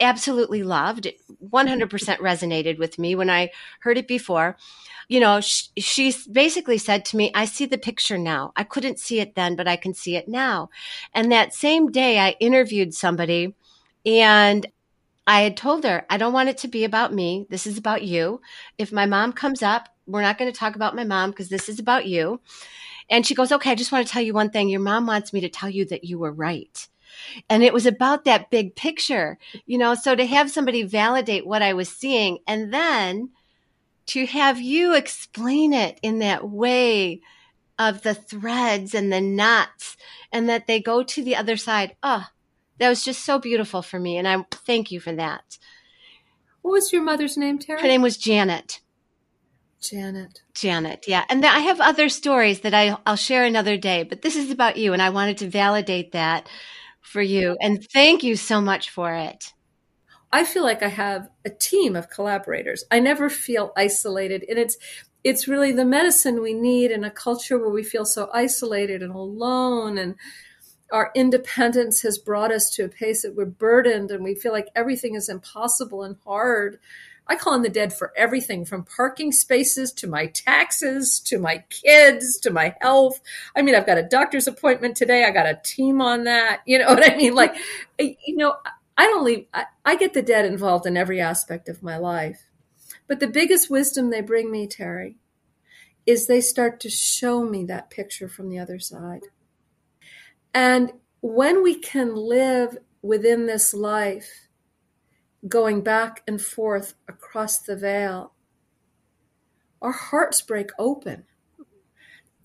absolutely 0.00 0.62
loved. 0.62 1.06
It 1.06 1.20
100% 1.42 1.88
resonated 2.18 2.78
with 2.78 2.98
me 2.98 3.14
when 3.14 3.30
I 3.30 3.50
heard 3.80 3.98
it 3.98 4.08
before. 4.08 4.56
You 5.08 5.20
know, 5.20 5.40
she, 5.40 5.68
she 5.78 6.14
basically 6.30 6.78
said 6.78 7.04
to 7.06 7.16
me, 7.16 7.30
I 7.34 7.46
see 7.46 7.64
the 7.64 7.78
picture 7.78 8.18
now. 8.18 8.52
I 8.56 8.64
couldn't 8.64 8.98
see 8.98 9.20
it 9.20 9.34
then, 9.34 9.56
but 9.56 9.68
I 9.68 9.76
can 9.76 9.94
see 9.94 10.16
it 10.16 10.28
now. 10.28 10.70
And 11.14 11.32
that 11.32 11.54
same 11.54 11.90
day 11.90 12.18
I 12.18 12.36
interviewed 12.40 12.94
somebody 12.94 13.54
and 14.04 14.66
I 15.26 15.42
had 15.42 15.56
told 15.56 15.84
her, 15.84 16.06
I 16.08 16.16
don't 16.16 16.32
want 16.32 16.48
it 16.48 16.58
to 16.58 16.68
be 16.68 16.84
about 16.84 17.12
me. 17.12 17.46
This 17.50 17.66
is 17.66 17.76
about 17.76 18.02
you. 18.02 18.40
If 18.78 18.92
my 18.92 19.04
mom 19.04 19.34
comes 19.34 19.62
up, 19.62 19.88
we're 20.06 20.22
not 20.22 20.38
going 20.38 20.50
to 20.50 20.58
talk 20.58 20.74
about 20.74 20.96
my 20.96 21.04
mom 21.04 21.30
because 21.30 21.50
this 21.50 21.68
is 21.68 21.78
about 21.78 22.06
you. 22.06 22.40
And 23.10 23.26
she 23.26 23.34
goes, 23.34 23.52
Okay, 23.52 23.70
I 23.70 23.74
just 23.74 23.92
want 23.92 24.06
to 24.06 24.12
tell 24.12 24.22
you 24.22 24.32
one 24.32 24.50
thing. 24.50 24.68
Your 24.68 24.80
mom 24.80 25.06
wants 25.06 25.32
me 25.32 25.40
to 25.40 25.48
tell 25.48 25.68
you 25.68 25.84
that 25.86 26.04
you 26.04 26.18
were 26.18 26.32
right. 26.32 26.88
And 27.48 27.62
it 27.62 27.72
was 27.72 27.86
about 27.86 28.24
that 28.24 28.50
big 28.50 28.76
picture, 28.76 29.38
you 29.66 29.78
know. 29.78 29.94
So 29.94 30.14
to 30.14 30.26
have 30.26 30.50
somebody 30.50 30.82
validate 30.82 31.46
what 31.46 31.62
I 31.62 31.72
was 31.72 31.88
seeing 31.88 32.38
and 32.46 32.72
then 32.72 33.30
to 34.06 34.26
have 34.26 34.60
you 34.60 34.94
explain 34.94 35.72
it 35.72 35.98
in 36.02 36.20
that 36.20 36.48
way 36.48 37.20
of 37.78 38.02
the 38.02 38.14
threads 38.14 38.94
and 38.94 39.12
the 39.12 39.20
knots 39.20 39.96
and 40.32 40.48
that 40.48 40.66
they 40.66 40.80
go 40.80 41.02
to 41.02 41.22
the 41.22 41.36
other 41.36 41.56
side. 41.56 41.94
Oh, 42.02 42.24
that 42.78 42.88
was 42.88 43.04
just 43.04 43.24
so 43.24 43.38
beautiful 43.38 43.82
for 43.82 43.98
me. 43.98 44.16
And 44.16 44.26
I 44.26 44.44
thank 44.50 44.90
you 44.90 45.00
for 45.00 45.12
that. 45.14 45.58
What 46.62 46.72
was 46.72 46.92
your 46.92 47.02
mother's 47.02 47.36
name, 47.36 47.58
Teri? 47.58 47.80
Her 47.80 47.86
name 47.86 48.02
was 48.02 48.16
Janet. 48.16 48.80
Janet. 49.80 50.42
Janet, 50.54 51.04
yeah. 51.06 51.24
And 51.28 51.44
I 51.46 51.60
have 51.60 51.80
other 51.80 52.08
stories 52.08 52.60
that 52.60 52.74
I, 52.74 52.96
I'll 53.06 53.16
share 53.16 53.44
another 53.44 53.76
day, 53.76 54.02
but 54.02 54.22
this 54.22 54.36
is 54.36 54.50
about 54.50 54.76
you. 54.76 54.92
And 54.92 55.00
I 55.00 55.10
wanted 55.10 55.38
to 55.38 55.48
validate 55.48 56.12
that 56.12 56.48
for 57.00 57.22
you. 57.22 57.56
And 57.60 57.86
thank 57.92 58.22
you 58.22 58.36
so 58.36 58.60
much 58.60 58.90
for 58.90 59.12
it. 59.12 59.52
I 60.30 60.44
feel 60.44 60.62
like 60.62 60.82
I 60.82 60.88
have 60.88 61.28
a 61.44 61.50
team 61.50 61.96
of 61.96 62.10
collaborators. 62.10 62.84
I 62.90 63.00
never 63.00 63.30
feel 63.30 63.72
isolated. 63.76 64.44
And 64.48 64.58
it's, 64.58 64.76
it's 65.24 65.48
really 65.48 65.72
the 65.72 65.84
medicine 65.84 66.42
we 66.42 66.52
need 66.52 66.90
in 66.90 67.04
a 67.04 67.10
culture 67.10 67.58
where 67.58 67.70
we 67.70 67.82
feel 67.82 68.04
so 68.04 68.28
isolated 68.32 69.02
and 69.02 69.14
alone 69.14 69.98
and 69.98 70.16
our 70.92 71.10
independence 71.14 72.00
has 72.02 72.18
brought 72.18 72.52
us 72.52 72.70
to 72.70 72.84
a 72.84 72.88
pace 72.88 73.22
that 73.22 73.34
we're 73.34 73.44
burdened 73.44 74.10
and 74.10 74.24
we 74.24 74.34
feel 74.34 74.52
like 74.52 74.68
everything 74.74 75.14
is 75.14 75.28
impossible 75.28 76.02
and 76.02 76.16
hard 76.24 76.78
I 77.28 77.36
call 77.36 77.54
in 77.54 77.62
the 77.62 77.68
dead 77.68 77.92
for 77.92 78.12
everything 78.16 78.64
from 78.64 78.84
parking 78.84 79.32
spaces 79.32 79.92
to 79.94 80.06
my 80.06 80.26
taxes 80.26 81.20
to 81.20 81.38
my 81.38 81.64
kids 81.68 82.38
to 82.38 82.50
my 82.50 82.74
health. 82.80 83.20
I 83.54 83.62
mean, 83.62 83.74
I've 83.74 83.86
got 83.86 83.98
a 83.98 84.02
doctor's 84.02 84.46
appointment 84.46 84.96
today. 84.96 85.24
I 85.24 85.30
got 85.30 85.46
a 85.46 85.60
team 85.62 86.00
on 86.00 86.24
that. 86.24 86.60
You 86.66 86.78
know 86.78 86.88
what 86.88 87.10
I 87.10 87.16
mean? 87.16 87.34
Like, 87.34 87.56
you 87.98 88.36
know, 88.36 88.54
I 88.96 89.06
don't 89.06 89.24
leave, 89.24 89.46
I, 89.54 89.64
I 89.84 89.96
get 89.96 90.12
the 90.12 90.22
dead 90.22 90.44
involved 90.44 90.86
in 90.86 90.96
every 90.96 91.20
aspect 91.20 91.68
of 91.68 91.82
my 91.82 91.96
life. 91.96 92.48
But 93.06 93.20
the 93.20 93.26
biggest 93.26 93.70
wisdom 93.70 94.10
they 94.10 94.20
bring 94.20 94.50
me, 94.50 94.68
Teri, 94.68 95.14
is 96.04 96.26
they 96.26 96.40
start 96.40 96.80
to 96.80 96.90
show 96.90 97.42
me 97.42 97.64
that 97.64 97.90
picture 97.90 98.28
from 98.28 98.50
the 98.50 98.58
other 98.58 98.78
side. 98.78 99.22
And 100.52 100.92
when 101.20 101.62
we 101.62 101.74
can 101.74 102.14
live 102.14 102.78
within 103.02 103.46
this 103.46 103.72
life, 103.72 104.47
going 105.46 105.82
back 105.82 106.22
and 106.26 106.40
forth 106.40 106.94
across 107.08 107.60
the 107.60 107.76
veil, 107.76 108.32
our 109.80 109.92
hearts 109.92 110.40
break 110.40 110.70
open. 110.78 111.24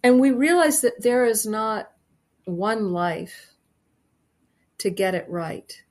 And 0.04 0.20
we 0.20 0.32
realize 0.32 0.82
that 0.82 1.02
there 1.02 1.26
is 1.26 1.46
not 1.46 1.92
one 2.46 2.92
life 2.92 3.54
to 4.80 4.90
get 4.90 5.16
it 5.16 5.26
right. 5.30 5.82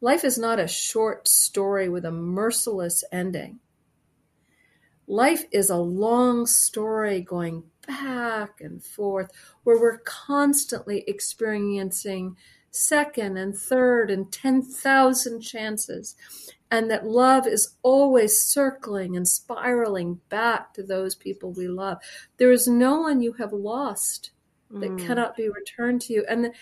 Life 0.00 0.24
is 0.24 0.38
not 0.38 0.60
a 0.60 0.68
short 0.68 1.28
story 1.28 1.88
with 1.88 2.04
a 2.04 2.12
merciless 2.12 3.04
ending. 3.12 3.58
Life 5.06 5.44
is 5.50 5.68
a 5.68 5.76
long 5.76 6.46
story 6.46 7.20
going 7.20 7.64
back 7.86 8.60
and 8.60 8.82
forth 8.82 9.30
where 9.64 9.78
we're 9.78 9.98
constantly 9.98 11.04
experiencing 11.08 12.36
second 12.70 13.36
and 13.36 13.56
third 13.56 14.10
and 14.10 14.32
10,000 14.32 15.40
chances. 15.40 16.16
And 16.70 16.90
that 16.90 17.06
love 17.06 17.46
is 17.46 17.76
always 17.82 18.40
circling 18.40 19.16
and 19.16 19.26
spiraling 19.26 20.20
back 20.28 20.72
to 20.74 20.82
those 20.82 21.14
people 21.16 21.52
we 21.52 21.66
love. 21.66 21.98
There 22.36 22.52
is 22.52 22.68
no 22.68 23.00
one 23.00 23.22
you 23.22 23.32
have 23.34 23.52
lost 23.52 24.30
that 24.70 24.90
mm. 24.90 25.06
cannot 25.06 25.36
be 25.36 25.48
returned 25.48 26.00
to 26.02 26.12
you. 26.12 26.24
And, 26.28 26.52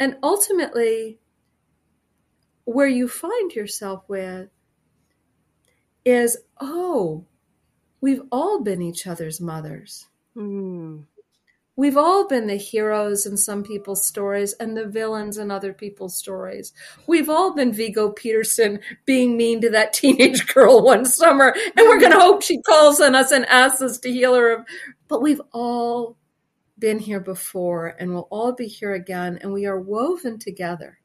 and 0.00 0.16
ultimately, 0.20 1.20
where 2.64 2.88
you 2.88 3.06
find 3.06 3.52
yourself 3.52 4.02
with 4.08 4.48
is, 6.04 6.38
oh, 6.60 7.24
we've 8.00 8.22
all 8.32 8.62
been 8.62 8.82
each 8.82 9.06
other's 9.06 9.40
mothers. 9.40 10.06
Mm. 10.36 11.04
We've 11.78 11.98
all 11.98 12.26
been 12.26 12.46
the 12.46 12.56
heroes 12.56 13.26
in 13.26 13.36
some 13.36 13.62
people's 13.62 14.06
stories 14.06 14.54
and 14.54 14.74
the 14.74 14.86
villains 14.86 15.36
in 15.36 15.50
other 15.50 15.74
people's 15.74 16.16
stories. 16.16 16.72
We've 17.06 17.28
all 17.28 17.54
been 17.54 17.70
Viggo 17.70 18.10
Peterson 18.12 18.80
being 19.04 19.36
mean 19.36 19.60
to 19.60 19.70
that 19.70 19.92
teenage 19.92 20.46
girl 20.54 20.82
one 20.82 21.04
summer, 21.04 21.54
and 21.76 21.86
we're 21.86 22.00
going 22.00 22.12
to 22.12 22.18
hope 22.18 22.42
she 22.42 22.62
calls 22.62 22.98
on 23.02 23.14
us 23.14 23.30
and 23.30 23.44
asks 23.46 23.82
us 23.82 23.98
to 23.98 24.10
heal 24.10 24.34
her. 24.34 24.64
But 25.06 25.20
we've 25.20 25.42
all 25.52 26.16
been 26.78 26.98
here 26.98 27.20
before, 27.20 27.94
and 27.98 28.14
we'll 28.14 28.28
all 28.30 28.52
be 28.52 28.68
here 28.68 28.94
again, 28.94 29.38
and 29.42 29.52
we 29.52 29.66
are 29.66 29.78
woven 29.78 30.38
together. 30.38 30.98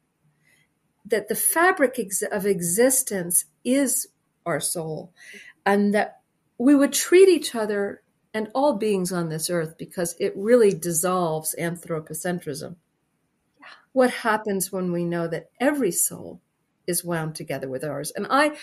That 1.06 1.28
the 1.28 1.36
fabric 1.36 2.00
of 2.32 2.46
existence 2.46 3.44
is 3.66 4.08
our 4.46 4.62
soul, 4.62 5.12
and 5.66 5.94
that 5.94 6.22
we 6.58 6.76
would 6.76 6.94
treat 6.94 7.28
each 7.28 7.56
other 7.56 8.04
and 8.34 8.50
all 8.54 8.74
beings 8.78 9.12
on 9.12 9.30
this 9.30 9.50
earth 9.50 9.78
because 9.78 10.16
it 10.20 10.34
really 10.36 10.74
dissolves 10.74 11.56
anthropocentrism. 11.60 12.76
Yeah. 13.60 13.68
What 13.92 14.12
happens 14.12 14.72
when 14.72 14.92
we 14.92 15.04
know 15.04 15.28
that 15.28 15.50
every 15.60 15.92
soul 15.92 16.42
is 16.88 17.04
wound 17.04 17.36
together 17.36 17.70
with 17.70 17.84
ours? 17.84 18.12
And 18.16 18.28
I 18.30 18.54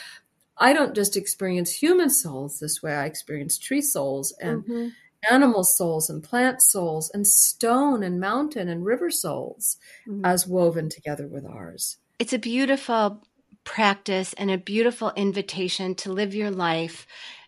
I 0.59 0.73
don't 0.73 0.95
just 0.95 1.17
experience 1.17 1.71
human 1.71 2.11
souls 2.11 2.59
this 2.59 2.83
way. 2.83 2.93
I 2.93 3.07
experience 3.07 3.59
tree 3.59 3.81
souls 3.81 4.35
and 4.41 4.65
mm-hmm. 4.65 4.89
animal 5.31 5.63
souls 5.63 6.11
and 6.11 6.23
plant 6.23 6.61
souls 6.63 7.11
and 7.15 7.27
stone 7.27 8.03
and 8.03 8.19
mountain 8.19 8.69
and 8.69 8.85
river 8.85 9.11
souls 9.11 9.77
mm-hmm. 10.07 10.25
as 10.25 10.47
woven 10.47 10.89
together 10.89 11.29
with 11.29 11.47
ours. 11.47 11.99
It's 12.19 12.33
a 12.33 12.39
beautiful 12.39 13.23
practice 13.63 14.33
and 14.33 14.51
a 14.51 14.59
beautiful 14.59 15.13
invitation 15.15 15.95
to 15.95 16.13
live 16.13 16.35
your 16.35 16.51
life, 16.51 17.07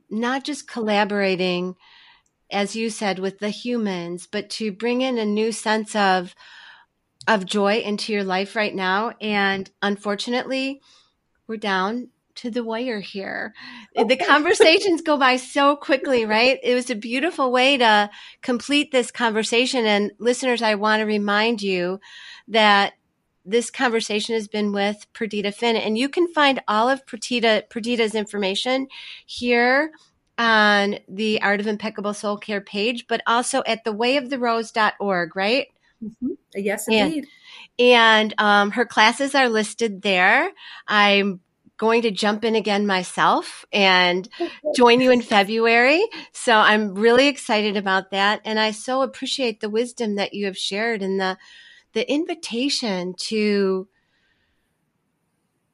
not 0.09 0.45
just 0.45 0.69
collaborating 0.69 1.75
as 2.51 2.77
you 2.77 2.91
said, 2.91 3.19
with 3.19 3.39
the 3.39 3.51
humans, 3.51 4.27
but 4.31 4.51
to 4.51 4.73
bring 4.73 5.03
in 5.03 5.19
a 5.19 5.25
new 5.25 5.53
sense 5.53 5.95
of 5.95 6.35
of 7.29 7.45
joy 7.47 7.79
into 7.79 8.13
your 8.13 8.25
life 8.25 8.57
right 8.57 8.75
now. 8.75 9.13
And 9.21 9.71
unfortunately, 9.83 10.81
we're 11.47 11.59
down 11.59 12.09
to 12.37 12.51
the 12.51 12.65
wire 12.65 13.01
here. 13.01 13.55
The 13.95 14.17
conversations 14.27 15.03
go 15.03 15.17
by 15.17 15.37
so 15.37 15.77
quickly, 15.77 16.25
right? 16.25 16.59
It 16.63 16.75
was 16.75 16.91
a 16.91 16.95
beautiful 16.95 17.53
way 17.53 17.77
to 17.77 18.11
complete 18.43 18.91
this 18.91 19.11
conversation. 19.11 19.85
And 19.85 20.13
listeners, 20.19 20.63
I 20.63 20.75
want 20.77 21.01
to 21.01 21.07
remind 21.07 21.63
you 21.63 22.01
that 22.49 22.95
this 23.45 23.71
conversation 23.71 24.35
has 24.35 24.49
been 24.49 24.73
with 24.73 25.07
Perdita 25.13 25.53
Finn, 25.53 25.77
and 25.77 25.97
you 25.97 26.09
can 26.09 26.33
find 26.33 26.63
all 26.69 26.89
of 26.89 27.07
Perdita, 27.07 27.65
Perdita's 27.69 28.15
information 28.15 28.89
here 29.27 29.93
on 30.41 30.97
the 31.07 31.43
Art 31.43 31.61
of 31.61 31.67
Impeccable 31.67 32.15
Soul 32.15 32.39
Care 32.39 32.63
page, 32.63 33.07
but 33.07 33.21
also 33.27 33.63
at 33.67 33.85
thewayoftherose.org, 33.85 35.37
right? 35.37 35.67
Mm-hmm. 36.03 36.29
Yes, 36.55 36.89
indeed. 36.89 37.27
And, 37.79 38.33
and 38.33 38.35
um, 38.39 38.71
her 38.71 38.87
classes 38.87 39.35
are 39.35 39.51
listed 39.51 40.01
there. 40.01 40.51
I'm 40.89 41.41
going 41.77 42.03
to 42.03 42.11
jump 42.11 42.43
in 42.43 42.55
again 42.55 42.87
myself 42.87 43.67
and 43.71 44.31
join 44.77 45.03
you 45.03 45.11
in 45.11 45.21
February. 45.21 46.03
So 46.33 46.55
I'm 46.55 46.95
really 46.95 47.29
excited 47.29 47.77
about 47.77 48.11
that. 48.13 48.41
And 48.47 48.59
I 48.59 48.71
so 48.71 49.03
appreciate 49.03 49.61
the 49.61 49.69
wisdom 49.69 50.15
that 50.15 50.33
you 50.33 50.47
have 50.47 50.57
shared 50.57 51.03
and 51.03 51.21
the, 51.21 51.37
the 51.93 52.11
invitation 52.11 53.15
to 53.29 53.89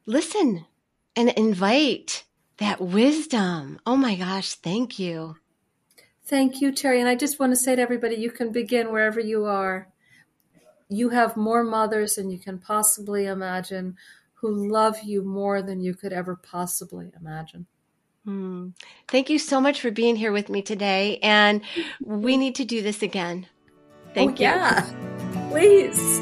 listen 0.07 0.67
and 1.15 1.29
invite 1.31 2.25
that 2.59 2.81
wisdom. 2.81 3.79
Oh 3.87 3.97
my 3.97 4.15
gosh. 4.15 4.55
Thank 4.55 4.99
you. 4.99 5.37
Thank 6.25 6.61
you, 6.61 6.73
Teri. 6.73 6.99
And 6.99 7.09
I 7.09 7.15
just 7.15 7.39
want 7.39 7.53
to 7.53 7.57
say 7.57 7.77
to 7.77 7.83
everybody, 7.83 8.17
you 8.17 8.31
can 8.31 8.51
begin 8.51 8.91
wherever 8.91 9.21
you 9.21 9.45
are. 9.45 9.89
You 10.89 11.11
have 11.11 11.37
more 11.37 11.63
mothers 11.63 12.17
than 12.17 12.31
you 12.31 12.39
can 12.39 12.59
possibly 12.59 13.27
imagine 13.27 13.97
who 14.35 14.69
love 14.69 15.03
you 15.03 15.23
more 15.23 15.63
than 15.63 15.81
you 15.81 15.95
could 15.95 16.13
ever 16.13 16.37
possibly 16.37 17.11
imagine. 17.19 17.67
Mm. 18.27 18.73
Thank 19.09 19.31
you 19.31 19.39
so 19.39 19.61
much 19.61 19.81
for 19.81 19.91
being 19.91 20.17
here 20.17 20.33
with 20.33 20.49
me 20.49 20.63
today. 20.63 21.19
And 21.23 21.63
we 22.01 22.37
need 22.37 22.57
to 22.57 22.65
do 22.65 22.83
this 22.83 23.03
again. 23.03 23.47
Thank 24.15 24.33
oh, 24.33 24.43
you. 24.43 24.49
Yeah, 24.49 25.49
please. 25.51 26.19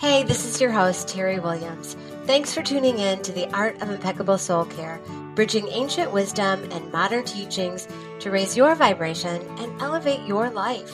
Hey, 0.00 0.22
this 0.22 0.46
is 0.46 0.60
your 0.60 0.70
host, 0.72 1.08
Teri 1.08 1.42
Williams. 1.42 1.96
Thanks 2.26 2.52
for 2.52 2.60
tuning 2.60 2.98
in 2.98 3.22
to 3.22 3.30
the 3.30 3.48
Art 3.54 3.80
of 3.80 3.88
Impeccable 3.88 4.36
Soul 4.36 4.64
Care, 4.64 5.00
bridging 5.36 5.68
ancient 5.68 6.10
wisdom 6.10 6.68
and 6.72 6.90
modern 6.90 7.24
teachings 7.24 7.86
to 8.18 8.32
raise 8.32 8.56
your 8.56 8.74
vibration 8.74 9.40
and 9.58 9.80
elevate 9.80 10.26
your 10.26 10.50
life. 10.50 10.92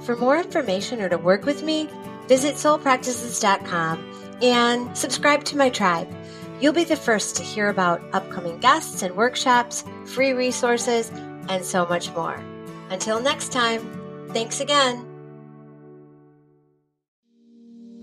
For 0.00 0.16
more 0.16 0.36
information 0.36 1.00
or 1.00 1.08
to 1.08 1.16
work 1.16 1.44
with 1.44 1.62
me, 1.62 1.88
visit 2.26 2.56
soulpractices.com 2.56 4.38
and 4.42 4.98
subscribe 4.98 5.44
to 5.44 5.56
my 5.56 5.70
tribe. 5.70 6.12
You'll 6.60 6.72
be 6.72 6.82
the 6.82 6.96
first 6.96 7.36
to 7.36 7.44
hear 7.44 7.68
about 7.68 8.02
upcoming 8.12 8.58
guests 8.58 9.02
and 9.02 9.14
workshops, 9.14 9.84
free 10.06 10.32
resources, 10.32 11.08
and 11.48 11.64
so 11.64 11.86
much 11.86 12.10
more. 12.14 12.42
Until 12.90 13.20
next 13.20 13.52
time, 13.52 14.28
thanks 14.32 14.58
again. 14.58 15.13